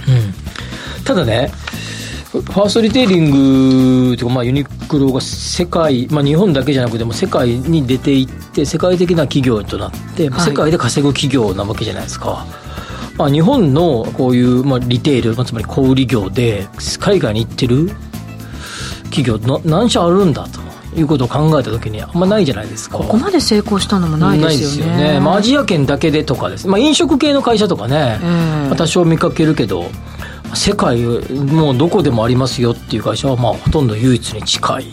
[1.04, 1.52] ただね
[2.33, 10.40] ファーストリテイリングというか、まあ、ユニクロが世界、まあ、日本だけじゃなくても世界に出ていって世界的な企業となって、はい。
[10.40, 12.44] 世界で稼ぐ企業なわけじゃないですか、
[13.16, 16.66] まあ、日本のこういう、まあ、リテール、まあ、つまり小売業で
[16.98, 17.90] 海外に行ってる
[19.11, 20.61] 企業な何社あるんだと
[20.98, 22.98] いうことを考えた時にあんまないじゃないですか。
[22.98, 25.20] ここまで成功したのもないですよね。
[25.20, 28.68] まあ、アジア圏だけでとかです、まあ、飲食系の会社とかね、ええ。
[28.68, 29.85] まあ多少見かけるけど
[30.55, 34.87] 世界もうどこでもありますよっていう会社はまあほとんど唯一に近い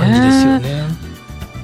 [0.00, 1.07] 感じですよね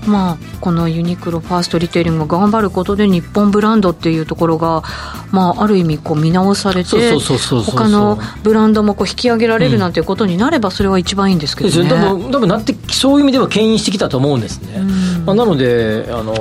[0.06, 4.82] まあ、このユニクロファーストリテイリングが頑張ることで日本ブランドっていうところが、
[5.30, 11.76] まあ、ある意味こう見直されて他のブランドもこう引き上げられるなんていうことになればそれは一番いいんですけどね。
[11.76, 14.80] ですよ多分多分なってそういう意味では牽引してきたと思うんですね、
[15.24, 16.34] まあ、なのであの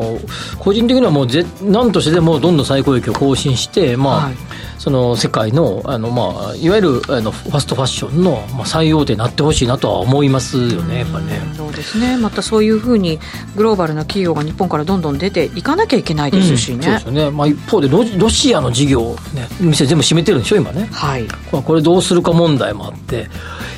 [0.60, 4.36] 個人的にはもうぜ何としてでもどんどん最高益を更新して、まあはい。
[4.84, 11.40] その世界のあの、まあ、いわゆるあのファストファッションの、まあ、最大手になってほしいなとは思いますよねやっぱりね。
[11.56, 12.18] そうですね。
[12.18, 13.18] またそういうふうに
[13.56, 16.76] グローバルな企業が日本からどんどん出ていかなきゃいけないですしね。
[16.76, 20.90] うんそうです、よね、まあ、一方でロロシアの事業、ね、店全部閉めてるんでしょ今ね。
[20.92, 21.28] はい。
[21.50, 23.30] これこれどうするか問題もあってやっ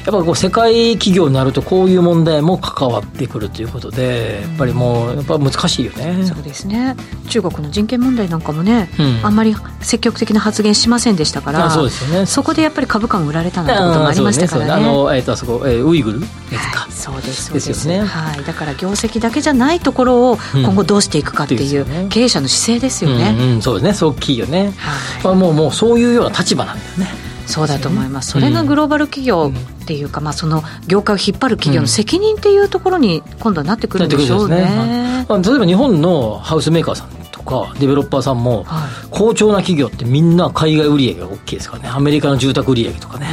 [0.06, 6.26] ぱこう世界企業になるとこういう問題も関わってくるということでやっぱりもうやっぱ難しいよね。
[6.26, 6.96] そうですね。
[7.30, 9.20] 中国の人権問題なんかもね、うん。
[9.26, 12.26] あんまり積極的な発言しませんでしたからあそうですよね。
[12.26, 14.72] そこでやっぱり株価が売られたなんてこともありましたからね。
[14.72, 16.20] あの、えー、とあそこ、えーウイグル？
[16.20, 17.88] ですか、そうですそうです。
[17.88, 18.02] ね。
[18.02, 20.64] はい、だから業績だけじゃないところをうん。
[20.64, 23.94] 今後どうしていくかっていう経営者の姿勢ですよね、うんうん、そうですね。
[23.94, 25.24] そう大きいよね、はい。
[25.24, 29.52] まあ、もうもうそういうような立場なんだよねそうだと思います、それがグローバル企業
[29.84, 34.62] っていうか、まあ、その業界を引っ張る企業の責任っていうところに今度はなってくるんでしょうね。
[34.62, 41.90] はいまあ例えば日本のハウスメーカーさんとかデベロッパーさんも、は好調な企業ってみんな海外売上が大きいですからね。
[41.90, 43.28] アメリカの住宅売上とかね、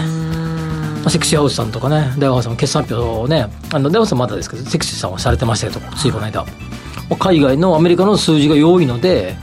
[1.10, 6.44] セクシーハウスさんとかね大和さんも決算発表をねあの大和さんまだですけどセクシーさんはされてましたけどついこの間、
[7.18, 9.36] 海外のアメリカの数字が良いので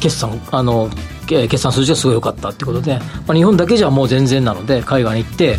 [0.00, 5.58] 決算あのえ決算数字がすごい良かったってことで、まあ、日本だけじゃもう全然なので海外に行って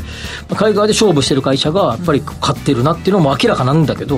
[0.50, 4.18] まあ海外で勝負してる会社がやっぱり勝ってるなっていうのも明らかなんだけど、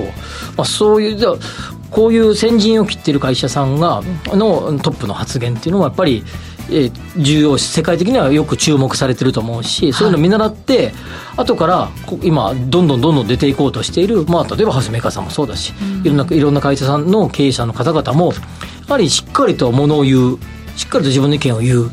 [0.56, 1.34] まあ、そういうじゃあ
[1.90, 6.22] こういう先陣を切ってる会社さんがのトップの発言っていうのはやっぱり
[6.70, 10.92] えー重要視世界的にはよく注目されてると思うしそういうのを見習って、
[11.36, 15.72] 後からこ今どんどんどんどん出ていこうとしている、まあ、例えばハウスメーカーさんもそうだし、
[16.04, 20.38] いろんないろんな会社さんの経営者の方々もやはりしっかりとものを言う
[20.80, 21.90] しっかりと自分の意見を言うっ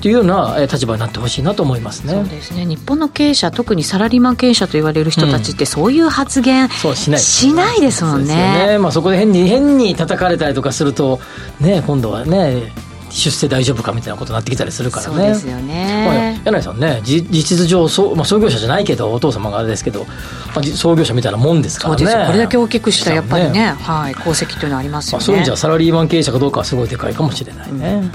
[0.00, 2.12] ていうようなえー立場になってほしいなと思いますね。
[2.12, 8.68] そうですね日本の経営者特にサラリーマン経営者と言われる人たちってそういう発言そうしないしないですもんね。
[8.68, 11.20] ねまあ、そこで変に変に叩かれたりとかすると、
[11.58, 12.70] ね、今度はね
[13.10, 15.14] 出世大丈夫かみたいなことになってきたりするからね。
[15.14, 16.40] そうですよまあね。
[16.44, 20.14] 柳井さんねじ実質上そう、まあ、創業者じゃないけどお父様があれですけど、ま
[20.56, 25.20] あ、じ創業者みたいなもんですからねこれだけ大きくしたやっぱりねねはい、功績というのはありますよね。
[25.20, 28.10] まあ、そういう意味じゃサラリーマン経営者かどうかはすごいでかいかもしれないね。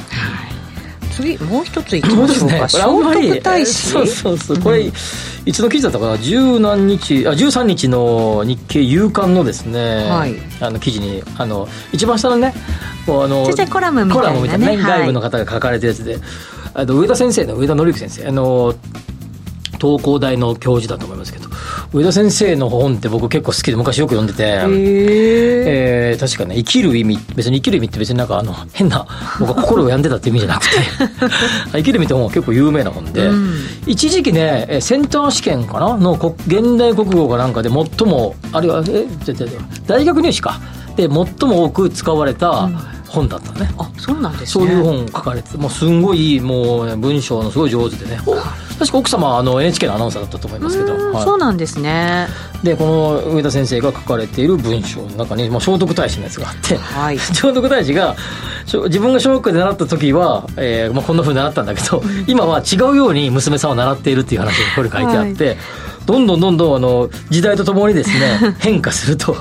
[1.14, 3.66] 次もう一ついきましょうか、聖徳太子。
[3.92, 4.60] そうそうそう。
[4.60, 4.92] これ、
[5.46, 6.18] いつの記事だったかな？
[6.18, 10.36] 十何日あ13日の日経夕刊のですね、はい。
[10.60, 12.54] あの記事にあの一番下のね
[13.06, 14.22] こうあのコラムみたいなね。
[14.22, 15.00] コラムみたいなね、はい。
[15.00, 16.18] 外部の方が書かれてるやつで
[16.74, 18.74] あの上田先生の上田紀之先生あの
[19.86, 21.50] 東工大の教授だと思いますけど
[21.92, 29.06] 上田先生の本って僕結構好きで昔よく読んでて、えー確かね生きる意味別に生きる意味って別になんかあの 変な
[29.40, 30.72] 僕は心を病んでたって意味じゃなくて
[31.74, 33.56] 生きる意味って本は結構有名な本で、うん。
[33.88, 35.98] 一時期ねえーセンター試験かな？
[35.98, 39.06] のこ現代国語かなんかで最もあるいはえ
[39.88, 40.60] 大学入試か。
[40.96, 41.10] で最
[41.50, 42.70] も多く使われた
[43.08, 44.48] 本だったね、あそうなんですね。
[44.48, 48.20] そういう本書かれててもうすんごいもうね文章のすごい上手でね。
[48.26, 48.36] お
[48.84, 51.24] 確か奥様はあの NHK のアナウンサーだったと思いますけど、はい。
[51.24, 52.28] そうなんですね。
[52.64, 57.18] でこの上田先生が書かれている文章の中に、まあ、聖徳太子のやつがあって、はい。
[57.18, 58.16] 聖徳太子が
[58.66, 65.58] 自分が小学校で習った時は、えーまあ、こんなふうに習ったんだけど、今は違うように娘さんを習っているっていう話がこれ書いてあって、
[66.06, 69.38] どんどんどんどんあの時代とともにですね 変化すると。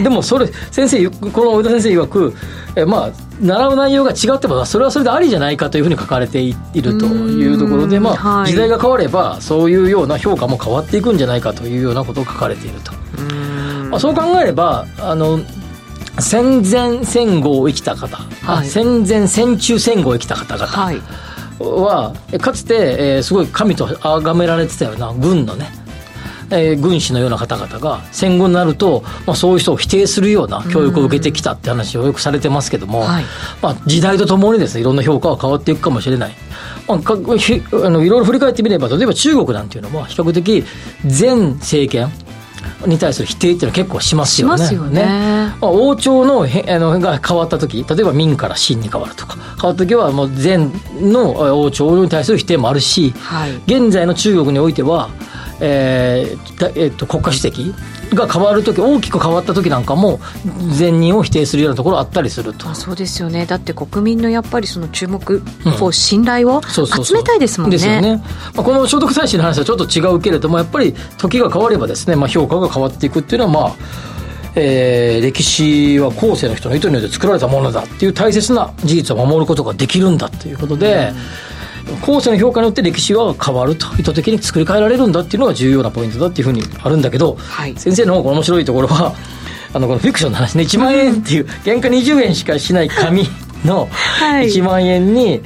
[0.00, 2.34] でもそれ先生この上田先生曰く、
[2.76, 3.10] えーまあ
[3.40, 8.50] 習う内容が違ってもそれはそれでありじゃないかというふうに書かれているというところで、まあはい。
[8.50, 12.92] 時代が変わればそういうような評価も変わっていくんじゃないかというようなことを書かれていると、
[13.90, 15.38] まあ、そう考えればあの
[16.18, 18.66] 戦前戦後を生きた方、あはい。
[18.66, 21.00] 戦前戦中戦後を生きた方々はい。
[21.58, 25.70] は、えかつて、えーすごい神と崇められてたような軍のね、
[26.50, 33.24] えー軍師のような方々が戦後になると、まあ、そういう人を否定するような教育を受けてきたって話をよくされてますけども、はい
[33.62, 36.32] まあ、時代とともにですねいろんな評価は変わっていくかもしれない。
[36.88, 40.64] まあ、かひあのいろいろ振り返ってみれば例えば中国なんていうのは比較的
[41.02, 42.08] 前政権
[42.86, 44.56] に対する否定っていうのは結構しますよね。
[44.58, 55.10] しますよねまあ、王朝のへあのが変わった時例えば明から清に変わるとか変わった時はもう前のえ王朝に対する否定もあるし、はい現在の中国においては、
[55.60, 57.74] えーだえっと国家主席
[58.14, 60.20] が変わる時大きく変わった時なんかも
[60.78, 62.68] 前任を否定するようなところあったりすると。
[62.68, 62.74] あ。
[62.74, 63.46] そうですよね。
[63.46, 65.42] だって国民のやっぱりその注目
[65.80, 67.04] を信頼をそうそうそう。
[67.04, 67.76] 集めたいですもんね。
[67.76, 68.22] ですよね、
[68.54, 73.76] まあ、この聖徳太子の話はちょっと違うけれどもやっぱり時が変わればですね、まあ、評価が変わっていくっていうのはまあ
[74.54, 81.12] えー歴史は後世の人の意図によって作られたものだっていう大切な事実を守ることができるんだということで、
[82.02, 83.86] 後世の評価によって歴史は変わると。
[83.98, 87.74] 意図的に作り変えられるんだっていうのが重要なポイントだっていうふうにあるんだけど、はい。
[87.76, 89.14] 先生の面白いところは
[89.72, 90.64] あのこのフィクションの話ね。
[90.64, 93.24] 1万円っていう原価20円しかしない紙
[93.64, 94.46] のはい。
[94.48, 95.40] 1万円に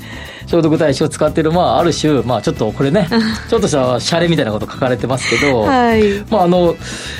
[0.46, 3.09] 消毒対象を使ってるまあある種まあちょっとこれね
[3.48, 6.24] ちょっとしたシャレみたいなこと書かれてますけど、はい。
[6.31, 6.74] まああの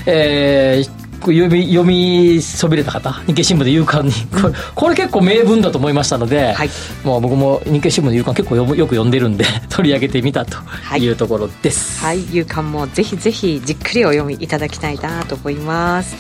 [0.07, 4.13] えー読み読みそびれた方日経新聞で夕刊に。
[4.41, 6.71] これこれ結構名文だと思いましたので、はい。
[7.05, 10.57] まあ、僕も日経新聞の夕刊結構よく読んでるんで 取り上げてみたと
[10.97, 11.11] い。
[11.11, 16.17] うところです、はい、夕刊もぜひぜひじっくりお読みいただきたいなと思います。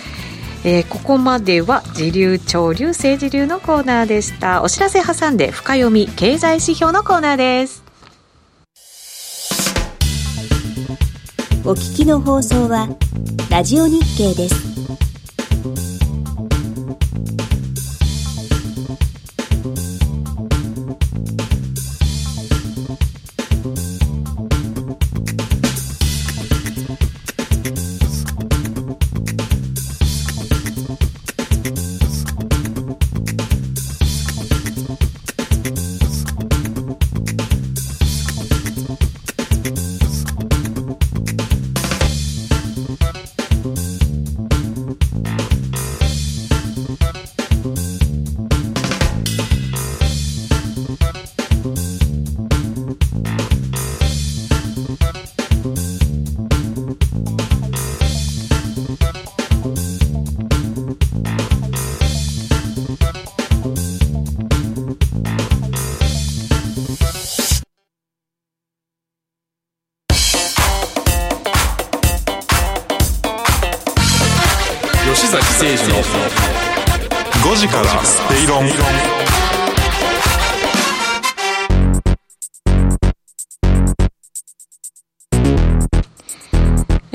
[0.62, 4.62] えーここまでは時流潮流政治流のコーナーでした。
[4.62, 7.82] お知らせ挟んで深読み経済指標のコーナーです。
[11.64, 12.88] お聞きの放送は
[13.50, 14.79] ラジオ日経です。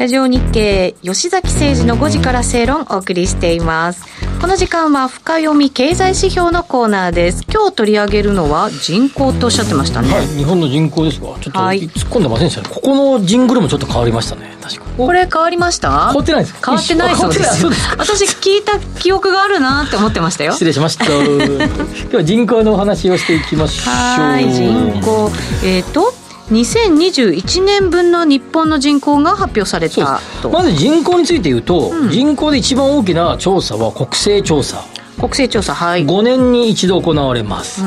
[0.05, 4.05] ラジオ日経吉崎誠二の5時から正論お送りしています。
[4.39, 7.43] この時間は深読み経済指標のコーナーです。
[7.51, 11.81] 今日取り上げるのは人口とおっしゃってましたね、はい、日本の人口ですがちょっとはい。
[11.89, 14.55] 突っ込んでませんでしたね、ここのジングルもちょっと変わりましたね。
[14.61, 14.85] 確か。
[14.95, 15.89] これ変わりました？
[15.89, 16.55] 変わってないです。
[16.63, 17.41] 変わってないそうです。
[17.41, 17.59] 変わってない。
[17.61, 17.89] そうです。
[17.89, 20.51] か私聞いた記憶があるなって思ってましたよ。
[20.51, 21.05] 失礼しました。
[21.09, 23.95] 今日は人口のお話をしていきましょう。
[23.95, 25.31] はい人口。
[25.63, 26.13] えっ、と
[26.49, 30.49] 2021年分の日本の人口が発表されたと。
[30.49, 34.83] まず人口について言うと、人口で一番大きな調査は国勢調査。
[35.19, 37.81] 国勢調査はい、5年に一度行われます、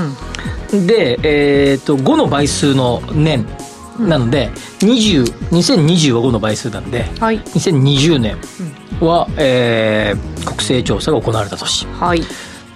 [0.73, 3.47] で、えー、と5の倍数の年。
[3.99, 7.41] なので、20 2020は5の倍数なんで、はい。
[7.41, 8.37] 2020年
[9.01, 11.87] は、えー国勢調査が行われた年。
[11.87, 12.23] はい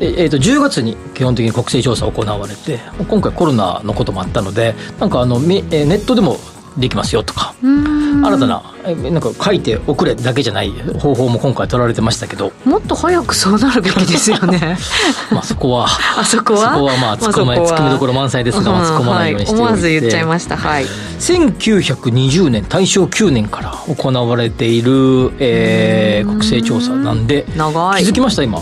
[0.03, 6.39] でえー、と10月に基本的に国勢調査が行われて今回コロナのこともあったのでなんかあのネットでも
[6.77, 14.77] できますよとか新たなえーなんか書いておくれだけじゃない方法も今回取られてましたけど、もっと早くそうなるべきですよね。
[15.31, 15.87] まあ、そこは
[16.19, 16.73] あそこは？
[16.75, 20.57] そこはまあ突っ込まそこは突っ込みどころ満載ですが、まあ突っ込まないようにしておいて、はい、思わず言っちゃいました。
[20.57, 20.87] はい。
[21.21, 28.03] 1920年大正9年から行われている、えー国勢調査なんで長い。
[28.03, 28.61] 気づきました今？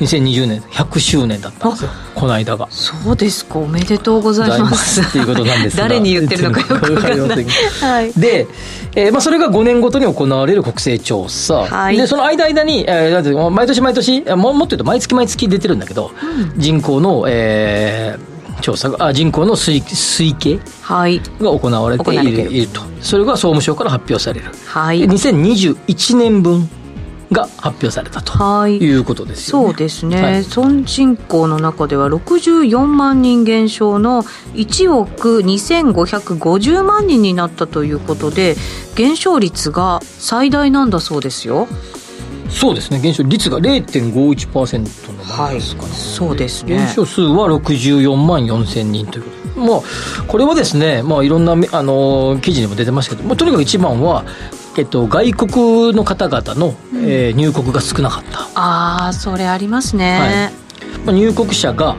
[0.00, 1.90] 2020年100周年だったんですよ。
[2.14, 2.66] この間が。
[2.70, 3.58] そうですか。
[3.58, 5.00] おめでとうございます。
[5.00, 5.84] っていうことなんですが。
[5.84, 7.20] 誰に言ってるのかよくわかんない。
[7.20, 8.12] わかりませんはい。
[8.12, 8.46] で、
[8.96, 11.96] えーまあ、それが5年ごとに行われる国勢調査、はい。
[11.96, 16.10] でその間々に、えーなんていうの毎年毎年えーももっと言うと毎月毎月出てるんだけど、
[16.56, 21.20] 人口の、えー調査があ人口の推推計はい。
[21.40, 22.50] が行われてい行われている。
[22.50, 22.80] るいると。
[23.02, 25.00] それが総務省から発表される、はい。
[25.00, 26.68] で2021年分
[27.32, 28.76] が発表されたとはい。
[28.76, 29.66] いうことですよね。
[29.66, 30.44] そうですね、はい。
[30.44, 34.22] 総人口の中では64万人減少の
[34.54, 38.56] 1億2550万人になったということで
[38.94, 41.66] 減少率が最大なんだそうですよ。
[42.48, 43.00] そうですね。
[43.00, 46.76] 減少率が0.51%のままですかね、そうですね。
[46.76, 49.36] 減少数は64万4千人ということ。
[49.60, 49.80] でまあ
[50.26, 54.24] これはですね、まあ、いろんな、あの記事にも出てますけど、まあ、とにかく一番は、
[54.76, 60.50] えっと、外国の方々の、えー入国が少なかった、ああそれありますね、
[61.04, 61.96] まあ、入国者が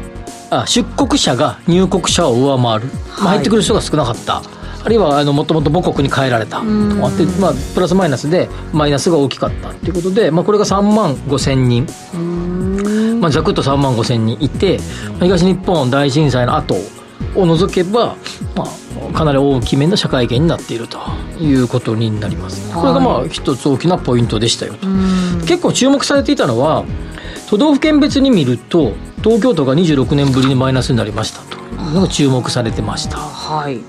[0.49, 3.37] あ出国者が入国者を上回る、まあ、はい。
[3.37, 4.41] 入ってくる人が少なかった、
[4.83, 6.59] あるいはあのもともと母国に帰られた。
[6.59, 11.87] とかあって、まあ、プラスマイナスでマイナスが大きかったということで、まあ、これが3万5千人、
[13.19, 14.77] まあ、ざくっと3万5千人いて
[15.13, 16.75] まあ東日本大震災の後
[17.35, 18.15] を除けば、
[18.55, 18.65] ま
[19.09, 20.99] あ、かなり大きめの社会圏になっていると
[21.39, 22.73] いうことになります。
[22.73, 24.87] これがまあ一つ大きなポイントでしたよと。
[25.45, 26.85] 結構注目されていたのは
[27.49, 31.57] 都道府県別に見ると東京都が26年ぶりにマイナスになりましたと。
[31.57, 33.17] いうのが注目されてました。
[33.17, 33.79] はい。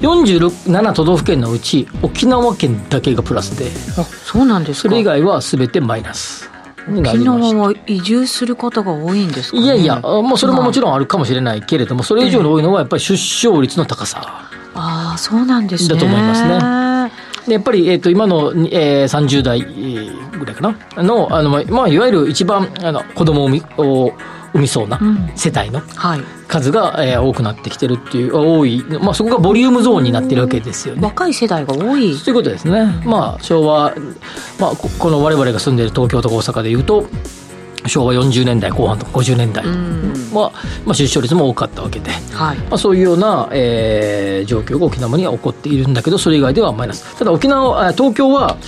[0.00, 3.70] 47都道府県のうち沖縄県だけがプラスで。
[4.00, 4.88] あそうなんですか。
[4.88, 6.50] それ以外は全てマイナス
[6.88, 14.48] 沖縄は移住する方が多いんですか、ね、いやいや、もうそれももちろん、あるかもしれないけれども、それ以上に多いのはやっぱり出生率の高さ。
[14.74, 15.94] ああそうなんですね。
[15.94, 16.84] だと思いますね。
[17.46, 20.62] でやっぱり、えっと今の、えー、30代えーぐらいか
[20.96, 21.02] な？
[21.02, 24.12] のあの、まあまあ、いわゆる一番あの子供を
[24.54, 25.32] 産みそうなうん。
[25.34, 26.20] 世帯のはい。
[26.48, 31.02] 数が、えー多くなってきてるっていう多い、まあ、そこがボリュームゾーンになってるわけですよね。
[31.02, 32.16] 若い世代が多い。
[32.16, 33.92] ということですね、まあ、昭和、
[34.60, 37.06] まあ、ここの我々が住んでいる東京とか大阪でいうと
[37.86, 40.12] 昭和40年代後半とか50年代うん。
[40.32, 40.52] は、
[40.84, 42.56] まあ、出生率も多かったわけで、はい。
[42.58, 47.16] まあ、そういうような、えー状況が沖縄には起こっているんだけどそれ以外ではマイナス。
[47.18, 48.58] ただ沖縄あ東京は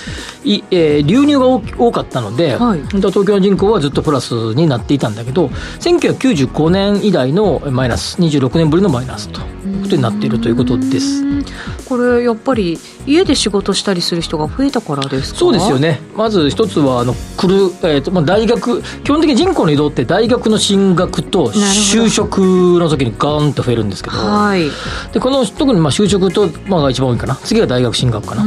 [0.45, 2.81] い、えー流入が多多かったので、はい。
[2.93, 5.51] 本当は東京の人口はずっとプラスになっていたんだけど
[5.81, 11.23] 1995年以来のマイナス26年ぶりのマイナスということになっているということです。
[11.23, 11.45] うん
[11.87, 15.39] これやっぱり家で仕事したりする人が増えたからですか？
[15.39, 16.01] そうですよね。
[16.17, 17.55] まず一つはあの来る、
[17.85, 24.69] えーとまあ、大学基本的に人口の移動って大学の進学と就職の時にガーンと増えるんですけどはい。
[25.13, 27.37] でこの特にまあ就職と、まあ、が一番多いかな。
[27.37, 28.45] 次が大学進学かな、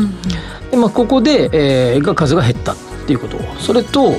[0.69, 2.75] でまあ、ここで、えーが数が減ったっ
[3.07, 3.37] ていうこと。
[3.59, 4.11] それと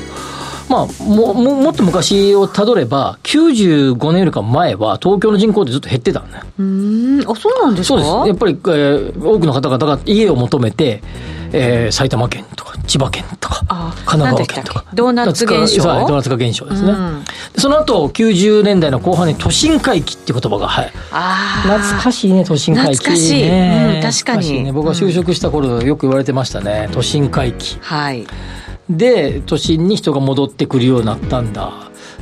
[0.70, 6.44] まあ、もももっと昔をたどれば95年よりか前は東京の人口ってずっと減ってたんだよ。
[6.58, 7.30] うーん。
[7.30, 8.00] あそうなんですか？
[8.02, 8.28] そうです。
[8.28, 11.02] やっぱり、えー多くの方々が家を求めて、
[11.52, 15.82] えー埼玉県とか千葉県とかあ神奈川県とかドーナツ現象？
[15.84, 17.24] ドーナツ化現象ですね、うん。
[17.54, 20.92] でその後90年代の後半に都心回帰っていう言葉がはい。
[21.12, 21.78] あー。
[21.78, 23.42] 懐かしいね都心回帰懐かしい。
[23.42, 24.64] ねうん確かに。
[24.64, 28.26] ね、僕が就職した頃よく言われてましたね、都心回帰はい。
[28.88, 31.72] で都心に人が戻ってくるようになったんだ。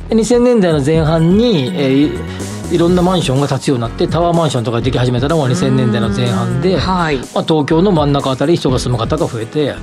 [0.09, 7.17] で2000年代の前半に、えーいいろんなマンションが建つようになってタワーマンションとかでき始めたのが2000年代の前半で、はい。
[7.17, 9.75] まあ、東京の真ん中あたりに人が住む方が増えて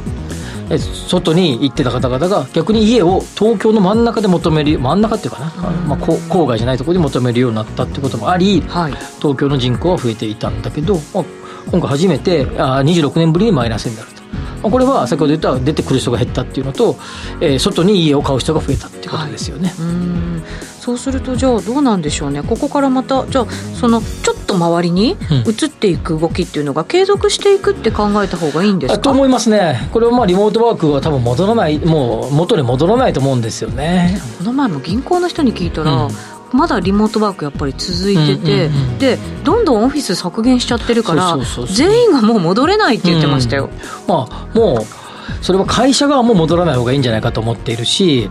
[0.69, 5.47] え外に行ってた方々が逆に家を東京の真ん中で求める真ん中っていうかな、
[5.87, 8.93] まあ、郊外じゃないところに求めるようになったってこともありはい。
[9.21, 11.25] 東京の人口は増えていたんだけど、まあ、
[11.71, 14.17] 今回初めてあー26年ぶりにマイナスになると。
[14.63, 16.97] まあこれは先ほど言った出てくる人が減ったっていうのと、
[17.41, 19.73] えー外に家を買う人が増えたっていうことですよね。
[19.79, 20.43] うーん
[20.87, 22.45] そうするとじゃあどうなんでしょうね。
[22.45, 25.37] ここからまたじゃあそのちょっと周りにうん。
[25.39, 28.95] 移っていく動きっていうのが継続していくって考えた方がいいんですか？
[28.95, 29.89] あと思いますね。
[29.93, 34.21] これはまあリモートワークは多分戻らない、もう元に戻らないと思うんですよね。
[34.39, 36.11] この前も銀行の人に聞いたら、うん。
[36.53, 43.69] まだリモートワークやっぱり続いてて、うんうんうんでどんどんオフィス削減しちゃってるから全員がもう戻れないって言ってましたよ、
[44.09, 45.06] まあもう
[45.43, 48.31] それは会社側も戻らない方がいいんじゃないかと思っているし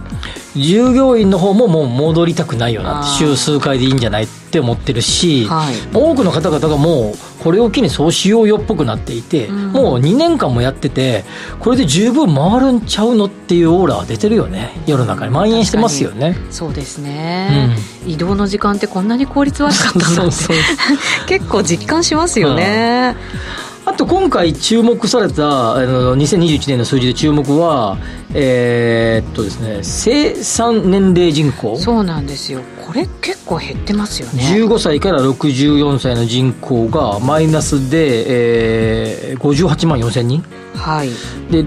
[0.56, 5.76] 従業員の方ももう戻りたくないよな週数回でいいんじゃないって思ってるし、はい。
[5.94, 9.72] 多くの方々がもうこれを機にそうしようよっぽくなっていて、うん。
[9.74, 11.26] もう2年間もやってて
[11.60, 14.72] これで十分回るんちゃうのっていうオーラは出てるよね。
[14.88, 15.34] 世の中に。
[15.34, 16.38] 蔓延してますよね。
[16.52, 17.76] そうですね、
[18.08, 20.54] 移動の時間ってこんなに効率悪かったんだって。
[21.28, 23.18] 結構実感しますよね、
[23.88, 27.98] あと今回注目されたあの2021年の数字で注目は
[28.34, 31.78] えーっとですね生産年齢人口。
[31.78, 32.62] そうなんですよ。
[32.86, 34.44] これ結構減ってますよね。
[34.56, 40.44] 15歳から64歳の人口がマイナスで、えー、58万4千人。
[40.76, 41.10] はい。
[41.52, 41.64] で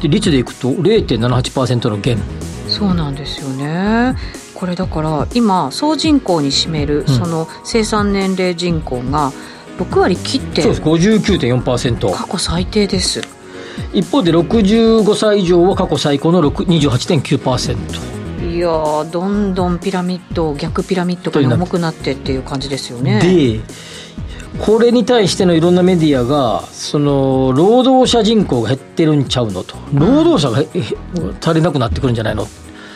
[0.00, 2.18] で率でいくと0.78%の減。
[2.68, 4.14] そうなんですよね。
[4.54, 7.06] これだから今総人口に占めるうん。
[7.06, 9.32] その生産年齢人口が
[9.84, 10.82] 6割切ってそうです。
[10.82, 13.20] 59.4%過去最低です。
[13.92, 23.20] 一方で65歳以上は過去最高の6 28.9%いやーどんどんピラミッド逆ピラミッドが重くなってっていう感じですよね。
[23.20, 23.60] で
[24.58, 29.76] これに対してのいろんなメディアがその労働者人口が減ってるんちゃうのと。
[29.94, 30.58] 労働者が
[31.40, 32.42] 足りなくなってくるんじゃないの？
[32.42, 32.46] っ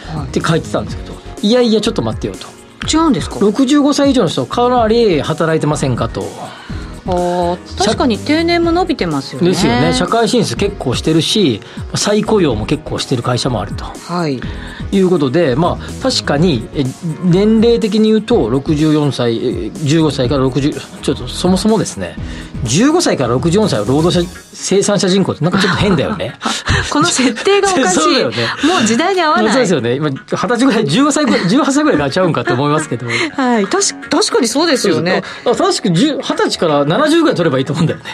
[0.09, 1.14] はて書いてたんですけど。
[1.41, 2.49] いやいやちょっと待ってよと。
[2.87, 6.24] い、違うんですか？65歳以上の人かなり働いてませんかと
[7.07, 9.48] あー確かに定年も伸びてますよね。
[9.48, 9.92] ですよね。
[9.92, 11.61] 社会進出結構してるし
[11.94, 13.84] 再雇用も結構してる会社もあると。
[13.84, 14.40] はい。
[14.92, 16.84] いうことでまあ確かにえ
[17.24, 19.40] 年齢的に言うと64歳え
[19.70, 22.16] 15歳から60ちょっとそもそもですね。
[22.64, 26.38] 15歳から64歳は労働者生産者人口ってなんかちょっと変だよね。
[26.90, 28.00] この設定がおかしい。
[28.00, 28.36] そうだよね。
[28.64, 29.52] もう時代に合わない。
[29.52, 29.94] そうですよね。
[29.96, 33.07] 今二十歳ぐらい15歳ぐらい18歳ぐらいからちゃうんかと思いますけど。
[33.36, 33.66] はい。
[33.66, 35.22] 確確かにそうですよね。
[35.44, 38.05] ああ確か10 20歳から70ぐらい取ればいいと思うんだよね。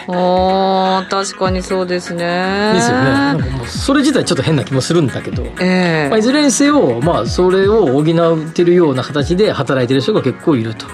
[1.09, 2.73] 確かにそうですね。
[2.75, 3.03] ですよね。
[3.03, 5.43] なんかもうそれ自体ちょっと変な気もするんだけど。
[5.59, 6.09] ええ。
[6.09, 10.85] まあ、いずれにせよ、まあ、それを補ってるような形で働いてる人が結構いると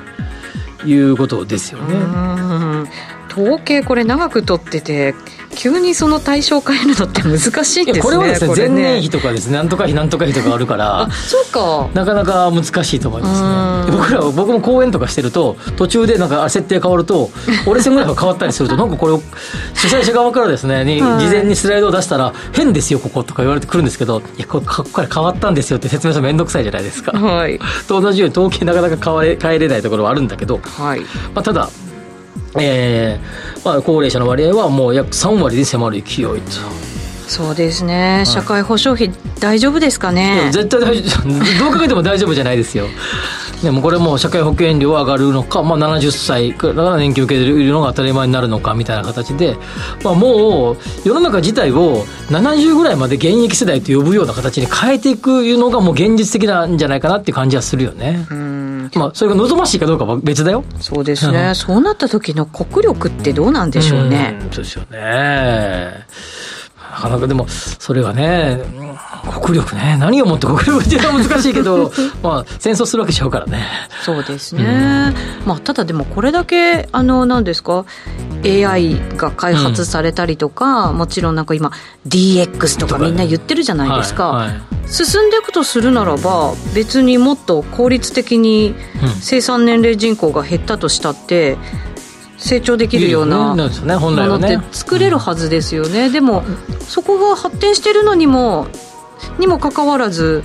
[0.86, 1.96] いうことですよね。
[1.96, 2.88] うん
[3.38, 5.14] 統計これ長く取ってて
[5.56, 11.90] 急にその対象変えるのって難しいんですねこれはですね前これ年比とかですねなんとか比なんとか比とかあるから あそうか。
[11.94, 13.92] なかなか難しいと思いますうん。
[13.92, 17.30] ね僕らは僕も講演とかしてると途中でなんか設定変わると
[17.66, 19.22] 折れ線ぐらいが変わったりすると なんかこれを
[19.74, 21.26] 主催者側からですねにはい。
[21.26, 27.12] 事前にスライドを出したら変ですよこことか言われてくるんですけどいやこれここれ変わったんですよって説明するの面倒くさいじゃないですか。
[27.18, 27.60] はい。
[27.88, 31.00] と同じように統計なかなか変えれないところはあるんだけど、はい。
[31.34, 31.70] まあ、ただ
[32.62, 36.32] えーまあ、高齢者の割合はもう約3割に迫る勢いと、
[37.28, 40.50] そうですね、社会保障費大丈夫ですかね？
[40.52, 41.28] 絶対大丈夫。
[41.60, 42.86] どう考えても大丈夫じゃないですよ。
[43.62, 49.58] でもこれもう社会保険料上がるのか、まあ、70歳から年金受けてるのが当たり前になるのかみたいな形で、
[50.04, 58.28] まあ、もう世の中自体を70ぐらいまで現役世代と呼ぶような形に変えていくのがもう現実的なんじゃないかなっていう感じはするよね。
[58.30, 60.64] うんまあ、それが望ましいかどうかは別だよ。
[60.80, 64.52] そうですね、そうなった時の国力ってどうなんでしょうね、うん。
[64.52, 66.06] そうですよね。
[66.80, 68.88] なかなかでも、それがね、うん
[69.42, 71.92] 国力ね、何をもって国力っていうのは難しいけど、
[72.24, 73.66] まあ、戦争するわけちゃうからね。
[74.04, 75.14] そうですね、
[75.46, 77.86] まあ、ただでもこれだけあの何ですか
[78.44, 81.72] AI が開発されたりとか、もちろんなんか今
[82.08, 84.62] DX とかみんな言ってるじゃないですか、はいはい。
[84.88, 89.10] 進んでいくとするならば別にもっと効率的にうん。
[89.22, 91.58] 生産年齢人口が減ったとしたって
[92.38, 93.70] 成長できるようなものっ
[94.40, 94.60] て。
[94.72, 96.44] 作れるはずですよね、でも
[96.80, 98.68] そこが発展してるのにも
[99.40, 100.44] にもかかわらず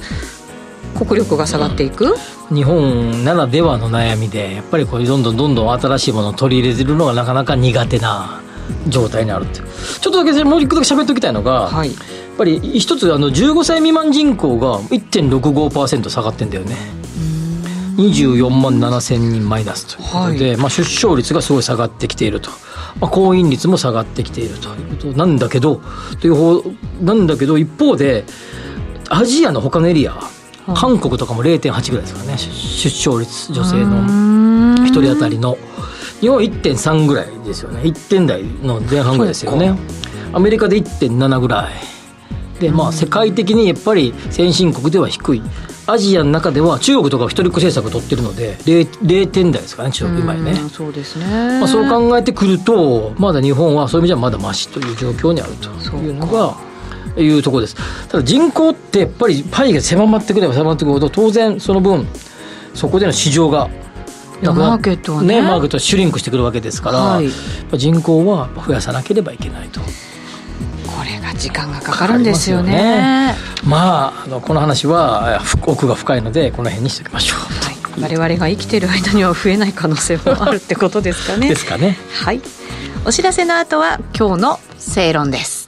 [0.96, 2.14] 国力が下がっていく、
[2.54, 8.40] 日本ならではの悩みで、やっぱりこうどんどんどんどん新しいものを取り入れてるのがなかなか苦手な
[8.88, 9.60] 状態にあるって。
[9.60, 11.88] ちょっとだけもう一個だけ喋っておきたいのが、はい。
[11.88, 16.76] やっぱり一つあの15歳未満人口が1.65%下がってんだよね。
[17.96, 22.50] 24万7千人マイナスということで、まあ、出生率がすごい下がってきていると、
[23.00, 25.06] まあ、婚姻率も下がってきているということ。
[25.08, 25.82] なんだけど
[26.20, 26.62] という方
[27.02, 28.24] なんだけど一方で
[29.10, 30.18] アジアの他のエリア
[30.74, 32.38] 韓国とかも0.8ぐらいですからね。
[32.38, 35.58] 出出生率女性の一人当たりの。
[36.20, 37.80] 日本は1.3ぐらいですよね。
[37.82, 39.76] 1点台の前半ぐらいですよね。
[40.32, 41.72] アメリカで1.7ぐらい。
[42.60, 45.42] でまあ世界的にやっぱり先進国では低い。
[45.88, 50.52] アジアの中では中国とかは一人っ子政策を取ってるので 0, 0点台ですかね中国今やね。
[50.52, 56.56] うんそうですね、まあ、そう考えてくるとまだ日本はそういう意味じゃまだマシという状況にあるというのが
[57.16, 57.76] いうところです。
[58.08, 62.06] ただ人口ってやっぱりパイが狭まってくれば狭まってくるほど当然その分
[62.74, 63.68] そこでの市場が
[64.42, 65.40] なくなマーケットはね。
[65.40, 67.28] マーケットはシュリンクしてくるわけですから、はい。
[67.78, 69.80] 人口は増やさなければいけないと。
[69.80, 69.86] こ
[71.04, 72.72] れが時間がかかるんですよね。
[72.72, 81.48] かかりまああのこの話はふ奥が深いのでこの辺にしておきましょう、はい、我々が生きてる間には増えない可能性もあるってことですかね。
[81.50, 81.96] ですかね。
[82.24, 82.40] はい。
[83.04, 85.61] お知らせの後は今日の正論です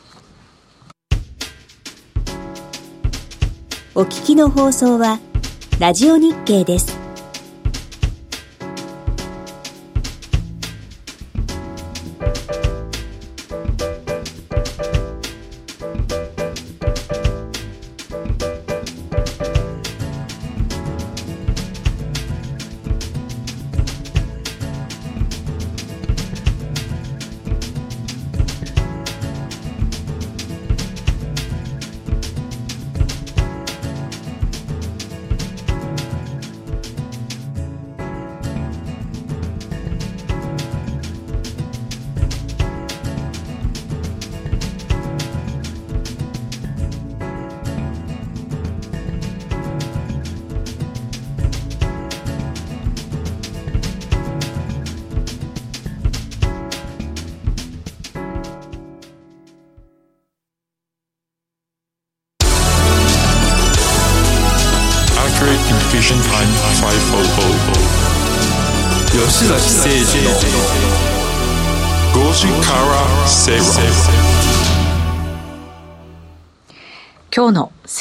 [3.96, 5.20] お聞きの放送は
[5.78, 7.03] ラジオ日経です。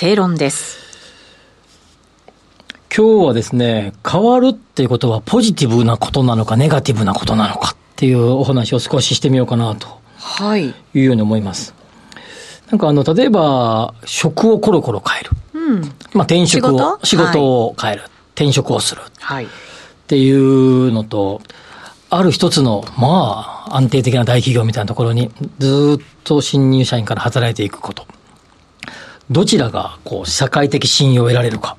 [0.03, 0.79] 正論です
[2.93, 11.73] 今日はですね、変わるっていうことはポジティブなことなのかネガティブなことなのかっていうお話を少ししてみようかなとはいいうように思います。
[12.69, 15.29] なんかあの、例えば、職をコロコロ変える。
[15.53, 15.81] うん
[16.13, 17.41] まあ転職を、仕事？
[17.41, 18.03] を変える。
[18.35, 19.01] 転職をする。
[19.21, 19.47] はいっ
[20.07, 21.41] ていうのと、
[22.09, 28.05] ある一つの、まあ、安定的な大企業みたいなところに、ずーっと新入社員から働いていくこと。
[29.33, 31.75] どちらが、こう、社会的信用を得られるか。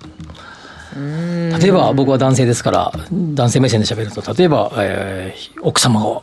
[0.96, 6.20] 例えば、僕は男性ですから、男性目線で喋ると、例えば、えー奥様が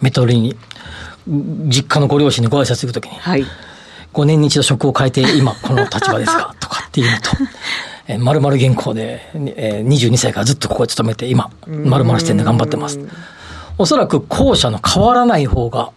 [0.00, 0.54] メトロに、
[1.26, 3.44] 実家のご両親にご挨拶行くときに、はい。
[4.12, 6.54] 5年に一度職を変えて今この立場ですか？
[6.60, 7.30] とかっていうのと、
[8.06, 13.00] えー、〇〇銀行で、えー、22歳からずっとここに勤めて今、〇〇支店で頑張ってます。
[13.76, 15.90] おそらく後者の変わらない方が、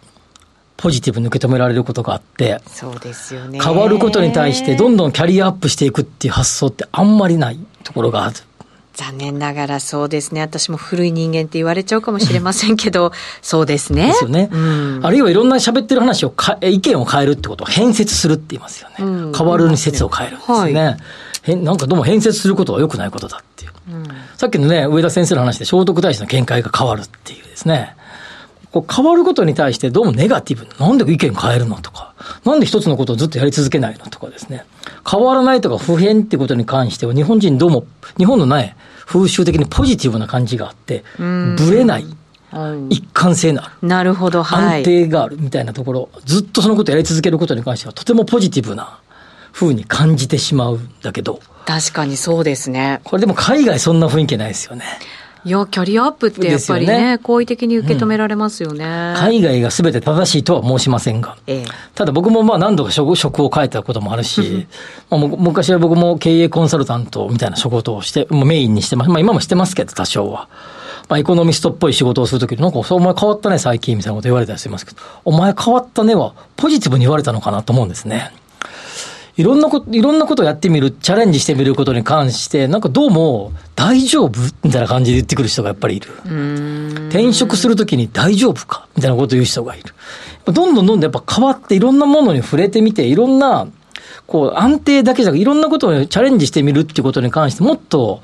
[0.78, 3.60] ポジティブに受け止められることがあって、そうですよね。
[3.60, 8.36] 変わることに対してどんどんキャリアアップしていくっていう発想ってあんまりないところがある。
[8.94, 10.40] 残念ながらそうですね。
[10.40, 13.12] 私も古い人間って言われちゃうかもしれませんけど、
[13.42, 14.08] そうですね。
[14.08, 14.48] ですよね。
[14.52, 15.00] うん。
[15.02, 18.96] あるいはいろんな喋ってる話をか、え意見を変えるってことを変説するって言いますよね。
[19.00, 20.84] うん変わるに説を変えるんですね。
[20.84, 20.96] は
[21.42, 23.72] 変なんかどうも変説することは良くないことだっていう。
[23.90, 24.04] うん
[24.36, 27.96] さっきのね、上田先生の話で聖徳太子の見解が変わるっていうですね。
[28.70, 30.66] こう変わることに対してどうもネガティブ。
[30.78, 32.14] なんで意見変えるのとか。
[32.44, 34.64] なんで一つのことをずっとやり続けないのとかですね。
[35.10, 37.84] 変わらないとか普遍ってことに関しては日本人どうも、
[38.18, 43.88] 日本のね、風習的にポジティブな感じがあって、んぶれない、うん一貫性のある。
[43.88, 44.78] なるほど、はい。
[44.78, 48.98] 安定があるみたいなところ、ずっとそのことをやり続けることに関してはとてもポジティブな
[49.52, 53.00] 風に感じてしまうんだけど、確かにそうですね。
[53.04, 54.84] これでも海外そんな雰囲気ないですよね。
[55.44, 58.84] いや、キャリアアップってやっぱりね、ね好意的に受け止められますよね。
[59.16, 61.36] 海外が全て正しいとは申しませんが。
[61.46, 61.64] ええ。
[61.94, 64.66] ただ僕もまあ何度か職職を変えたこともあるし、
[65.10, 69.10] まあ、も昔は僕も経営コンサルタントみたいな仕事をして、もうメインにしてます。
[69.10, 70.48] まあ今もしてますけど、多少は。
[71.08, 78.32] まあエコノミストっぽい仕事をするときに、なんか、お前変わったね、最近、みたいなこと言われたりしますけど、お前変わったねは、ポジティブに言われたのかなと思うんですね。
[79.38, 86.08] いろんなこと、いろんなことをやってみる、チャレンジしてみることに関して、なんかどうも、大丈夫みたいな感じで言ってくる人がやっぱりいる。
[87.08, 88.88] 転職するときに大丈夫か？
[88.96, 89.94] みたいなことを言う人がいる。
[90.52, 93.68] どんどんどんどんやっぱ変わっていろんなものに触れてみて、いろんな、
[94.26, 98.20] こう安定だけじゃなくいろんなことをチャレンジしてみるっていうことに関してもっと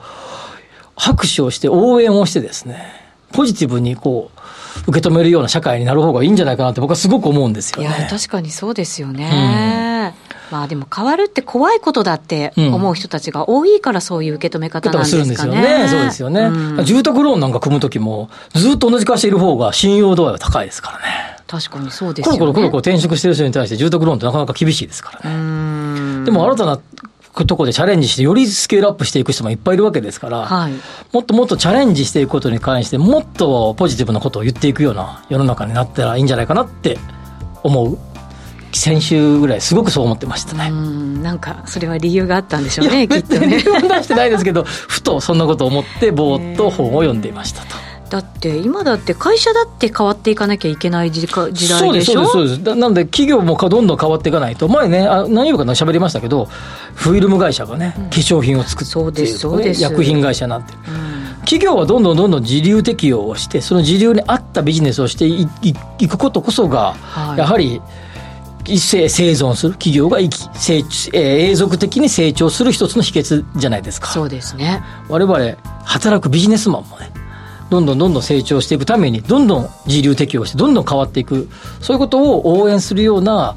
[0.96, 2.92] 拍手をして応援をしてですね、
[3.30, 8.08] ポジティブにこう、受け止めるような社会になる方がいいんじゃないかなって僕はすごく思うんですよいや、ね。
[8.10, 10.12] 確かにそうですよね。
[10.51, 15.24] まあでも変わるって怖いことだって思う人たちが多いからそういう受け止め方なんですかね。
[15.24, 15.88] するんですよね。
[15.88, 16.40] そうですよね。
[16.42, 21.05] うん住宅ローンなんか組むときも、ずっと同じ会社いる方が信用度合いは高いですからね。
[21.47, 22.47] 確かにそうですコよね。
[22.47, 25.36] ロコロコロコロ転職してる人に対して住宅ローンってなかなか厳しいですからね。
[25.36, 26.78] うんでも新たな
[27.34, 30.72] ところでチャレンジして、よりスケールアップしていく人もいっぱいいるわけですから、はい。
[31.12, 36.99] もっともっとチャレンジしていくことに関して、もっとポジティブなことを言っていくような世の中になったらいいんじゃないかなって
[37.62, 37.99] 思う。
[38.78, 40.68] 先週ぐらい、すごくそう思ってましたうね。
[40.68, 43.58] ん、なんか、それは理由があったんでしょいうや、ね、きっとね。
[43.58, 47.76] 理由は出してないですけど、ふとそんなことを思って、ぼーっと本を読んでいましたと。
[48.10, 51.78] だって、今だって会社だって変わっていかなきゃいけない時代ですしょ？
[51.78, 52.62] そうです、そうです。
[52.62, 56.48] だなので、企業もかどんどん変わっていかないと、前ね、あ何曜日かな喋りましたけど、
[56.94, 60.78] フィルム会社がね、化粧品を作ってそうですそうです薬品会社になってる。
[60.88, 61.14] うん
[61.44, 68.13] 企業はどんどんどんどん自流適用をして、その自流に合ったビジネスをしていいいくことこそが、はいやはり、生
[68.66, 74.08] 生存する企業が生き成長、えー永続的に成長する一つの秘訣じゃないですか。
[74.08, 74.82] そうですね。
[75.08, 77.12] 我々、働くビジネスマンもね、
[77.70, 81.48] どんどんどんどん成長していくために、どんどん自流適用して、どんどん変わっていく、
[81.80, 83.56] そういうことを応援するような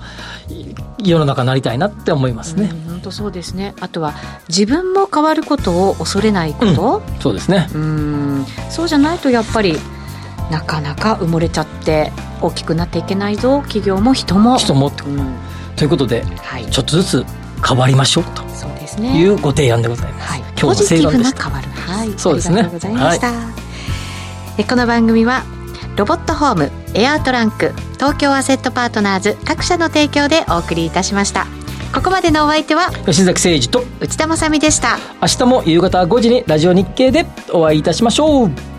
[0.49, 2.69] い世の中になりたいなって思いますね。
[2.71, 3.75] うん本当そうですね。
[3.79, 4.15] あとは、
[4.49, 7.03] 自分も変わることを恐れないこと。
[7.19, 7.69] そうですね。
[7.75, 9.77] うん、そうじゃないとやっぱり、
[10.51, 14.57] なかなか埋もれちゃって、大きくなっていけないぞ、企業も人も。
[14.57, 15.35] 人もってうん、
[15.75, 16.65] ということで、はい。
[16.69, 17.25] ちょっとずつ
[17.67, 19.19] 変わりましょうとそうですね。
[19.19, 20.31] いうご提案でございます。
[20.31, 21.37] はい、今日の正論でした。
[21.37, 21.69] ブな変わる。
[21.69, 23.31] はい、そうですねありがとうございました。
[24.59, 25.43] えこの番組は
[25.95, 31.47] ロボットホーム、エアートランク、東京アセットパートナーズ各社の提供でお送りいたしました。
[31.93, 34.99] ここまでのお相手は吉崎誠二と、内田まさみでした。
[35.21, 38.76] 明日も夕方5時にラジオ日経でお会いいたしましょう。